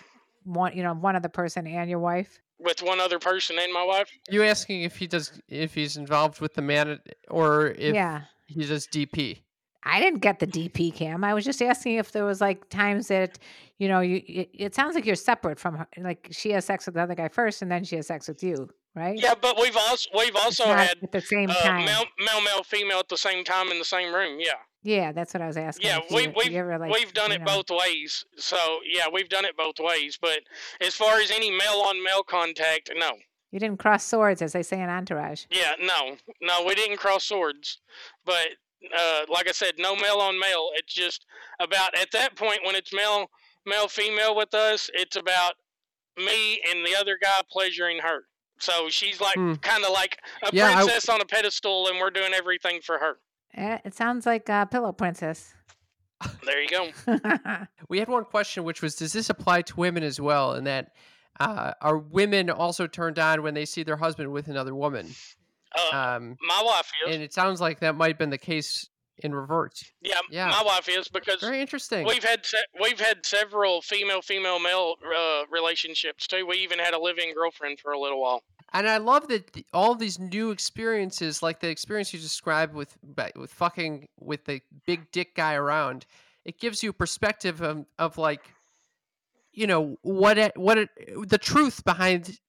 [0.43, 2.39] one, you know, one other person and your wife.
[2.59, 6.41] with one other person and my wife you asking if he does if he's involved
[6.41, 8.21] with the man or if yeah.
[8.47, 9.41] he does DP?
[9.83, 11.23] I didn't get the DP Cam.
[11.23, 13.39] I was just asking if there was like times that,
[13.79, 15.87] you know, you it, it sounds like you're separate from her.
[15.97, 18.41] Like she has sex with the other guy first, and then she has sex with
[18.43, 19.17] you, right?
[19.19, 21.85] yeah but we've also we've also had at the same uh, time.
[21.85, 25.33] male, male male female at the same time in the same room yeah yeah, that's
[25.33, 25.87] what I was asking.
[25.87, 28.25] Yeah, if you- we we've, you ever, like, we've done it know- both ways.
[28.37, 30.17] So, yeah, we've done it both ways.
[30.19, 30.39] But
[30.79, 33.11] as far as any male on male contact, no.
[33.51, 35.45] You didn't cross swords, as they say in Entourage.
[35.51, 36.17] Yeah, no.
[36.41, 37.79] No, we didn't cross swords.
[38.25, 38.47] But
[38.97, 40.71] uh, like I said, no male on male.
[40.73, 41.25] It's just
[41.59, 43.29] about, at that point, when it's male,
[43.67, 45.53] male, female with us, it's about
[46.17, 48.23] me and the other guy pleasuring her.
[48.61, 49.55] So she's like Hmm.
[49.55, 52.97] kind of like a Yeah, I- princess on a pedestal, and we're doing everything for
[52.99, 53.17] her.
[53.55, 55.53] Eh, It sounds like uh, Pillow Princess.
[56.45, 56.91] There you go.
[57.89, 60.53] We had one question, which was, does this apply to women as well?
[60.53, 60.91] And that
[61.39, 65.07] uh, are women also turned on when they see their husband with another woman?
[65.75, 67.15] Uh, Um, my wife is.
[67.15, 68.87] and it sounds like that might have been the case
[69.23, 69.83] in reverse.
[70.01, 70.49] Yeah, Yeah.
[70.49, 72.05] my wife is because Very interesting.
[72.05, 76.45] we've had se- we've had several female female male uh, relationships too.
[76.45, 78.43] We even had a living girlfriend for a little while.
[78.73, 82.97] And I love that the, all these new experiences, like the experience you described with
[83.35, 86.05] with fucking with the big dick guy around,
[86.45, 88.41] it gives you a perspective of, of like,
[89.51, 90.89] you know, what it, what it,
[91.27, 92.39] the truth behind,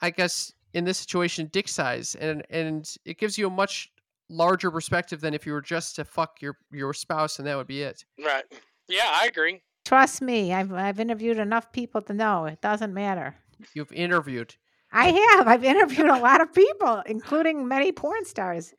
[0.00, 3.90] I guess, in this situation, dick size, and and it gives you a much
[4.32, 7.66] larger perspective than if you were just to fuck your your spouse and that would
[7.66, 8.04] be it.
[8.22, 8.44] Right.
[8.88, 9.62] Yeah, I agree.
[9.84, 13.36] Trust me, I've I've interviewed enough people to know it doesn't matter.
[13.74, 14.54] You've interviewed.
[14.92, 15.48] I have.
[15.48, 18.74] I've interviewed a lot of people, including many porn stars.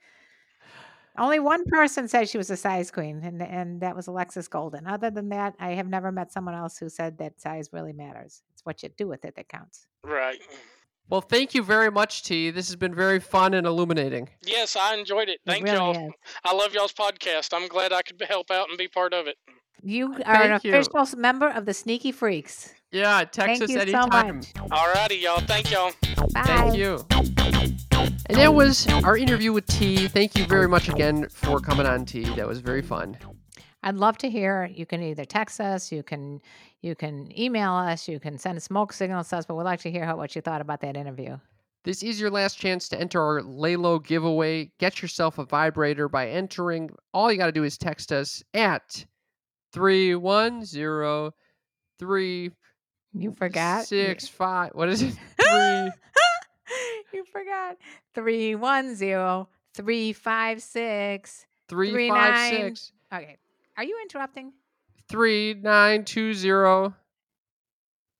[1.17, 4.87] Only one person said she was a size queen, and and that was Alexis Golden.
[4.87, 8.41] Other than that, I have never met someone else who said that size really matters.
[8.53, 9.87] It's what you do with it that counts.
[10.03, 10.39] Right.
[11.13, 12.49] Well, thank you very much, T.
[12.49, 14.29] This has been very fun and illuminating.
[14.47, 15.33] Yes, I enjoyed it.
[15.33, 16.07] It Thank really y'all.
[16.07, 16.13] is.
[16.43, 17.53] I love y'all's podcast.
[17.53, 19.35] I'm glad I could help out and be part of it.
[19.83, 20.73] You are an Thank you.
[20.73, 22.73] official s- member of the Sneaky Freaks.
[22.91, 24.37] Yeah, text Thank us you so anytime.
[24.37, 24.53] much.
[24.55, 25.39] Alrighty, y'all.
[25.41, 25.91] Thank y'all.
[26.33, 26.41] Bye.
[26.45, 27.05] Thank you.
[27.11, 30.07] And that was our interview with T.
[30.07, 32.23] Thank you very much again for coming on, T.
[32.23, 33.17] That was very fun.
[33.83, 34.67] I'd love to hear.
[34.73, 36.41] You can either text us, you can
[36.83, 39.89] you can email us, you can send smoke signals to us, but we'd like to
[39.89, 41.37] hear how, what you thought about that interview.
[41.85, 44.69] This is your last chance to enter our Lelo giveaway.
[44.79, 46.89] Get yourself a vibrator by entering.
[47.13, 49.05] All you got to do is text us at
[49.73, 52.51] 3103.
[53.15, 53.85] You forgot.
[53.85, 54.71] Six five.
[54.73, 55.13] What is it?
[55.39, 55.91] Three.
[57.13, 57.77] you forgot.
[58.15, 61.45] 310 356.
[61.69, 62.51] Three Three five nine.
[62.51, 63.37] six Okay.
[63.77, 64.51] Are you interrupting?
[65.09, 66.93] Three nine two zero.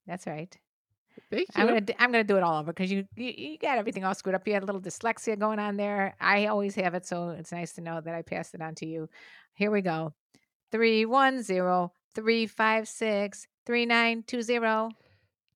[0.05, 0.55] That's right.
[1.29, 1.61] Thank you.
[1.61, 4.13] I'm gonna I'm gonna do it all over because you, you you got everything all
[4.13, 4.47] screwed up.
[4.47, 6.15] You had a little dyslexia going on there.
[6.19, 8.85] I always have it, so it's nice to know that I passed it on to
[8.85, 9.09] you.
[9.55, 10.13] Here we go.
[10.71, 14.95] 310 356 3920.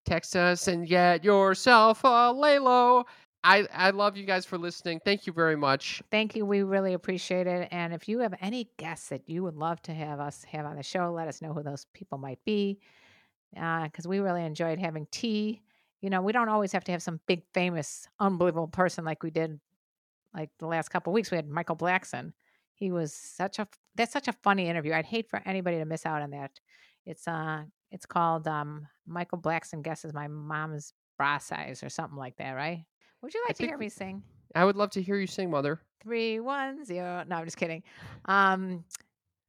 [0.06, 3.04] Text us and get yourself a Lelo.
[3.48, 5.00] I I love you guys for listening.
[5.06, 6.02] Thank you very much.
[6.12, 6.46] Thank you.
[6.46, 7.70] We really appreciate it.
[7.72, 10.76] And if you have any guests that you would love to have us have on
[10.76, 12.80] the show, let us know who those people might be.
[13.54, 15.62] Because we really enjoyed having T.
[16.02, 19.32] You know, we don't always have to have some big, famous, unbelievable person like we
[19.32, 19.60] did
[20.36, 21.32] like the last couple weeks.
[21.32, 22.34] We had Michael Blackson.
[22.74, 24.92] He was such a that's such a funny interview.
[24.92, 26.60] I'd hate for anybody to miss out on that.
[27.06, 32.36] It's uh it's called um Michael Blackson guesses my mom's bra size or something like
[32.38, 32.84] that, right?
[33.22, 34.24] Would you I like to hear me sing?
[34.56, 35.82] I would love to hear you sing, Mother.
[36.02, 37.24] three one zero.
[37.28, 37.84] No, I'm just kidding.
[38.26, 38.86] Um,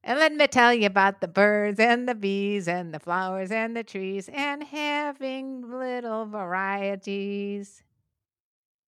[0.03, 3.75] and let me tell you about the birds and the bees and the flowers and
[3.75, 7.83] the trees and having little varieties,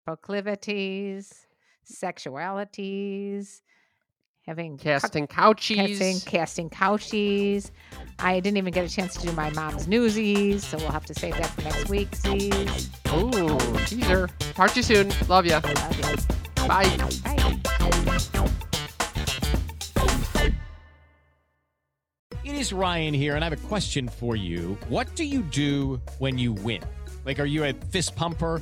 [0.06, 1.48] proclivities,
[1.86, 3.62] sexualities,
[4.46, 5.76] having cu- Casting couchies.
[6.00, 7.72] casting, casting couchies.
[8.20, 11.14] I didn't even get a chance to do my mom's newsies, so we'll have to
[11.14, 12.16] save that for next week.
[12.16, 12.89] Sees.
[13.14, 14.30] Ooh, teaser.
[14.54, 15.12] Talk to you soon.
[15.28, 15.62] Love ya.
[15.64, 16.68] Love you.
[16.68, 16.98] Bye.
[17.24, 17.58] Bye.
[22.44, 24.78] It is Ryan here, and I have a question for you.
[24.89, 26.82] What do you do when you win?
[27.26, 28.62] Like, are you a fist pumper?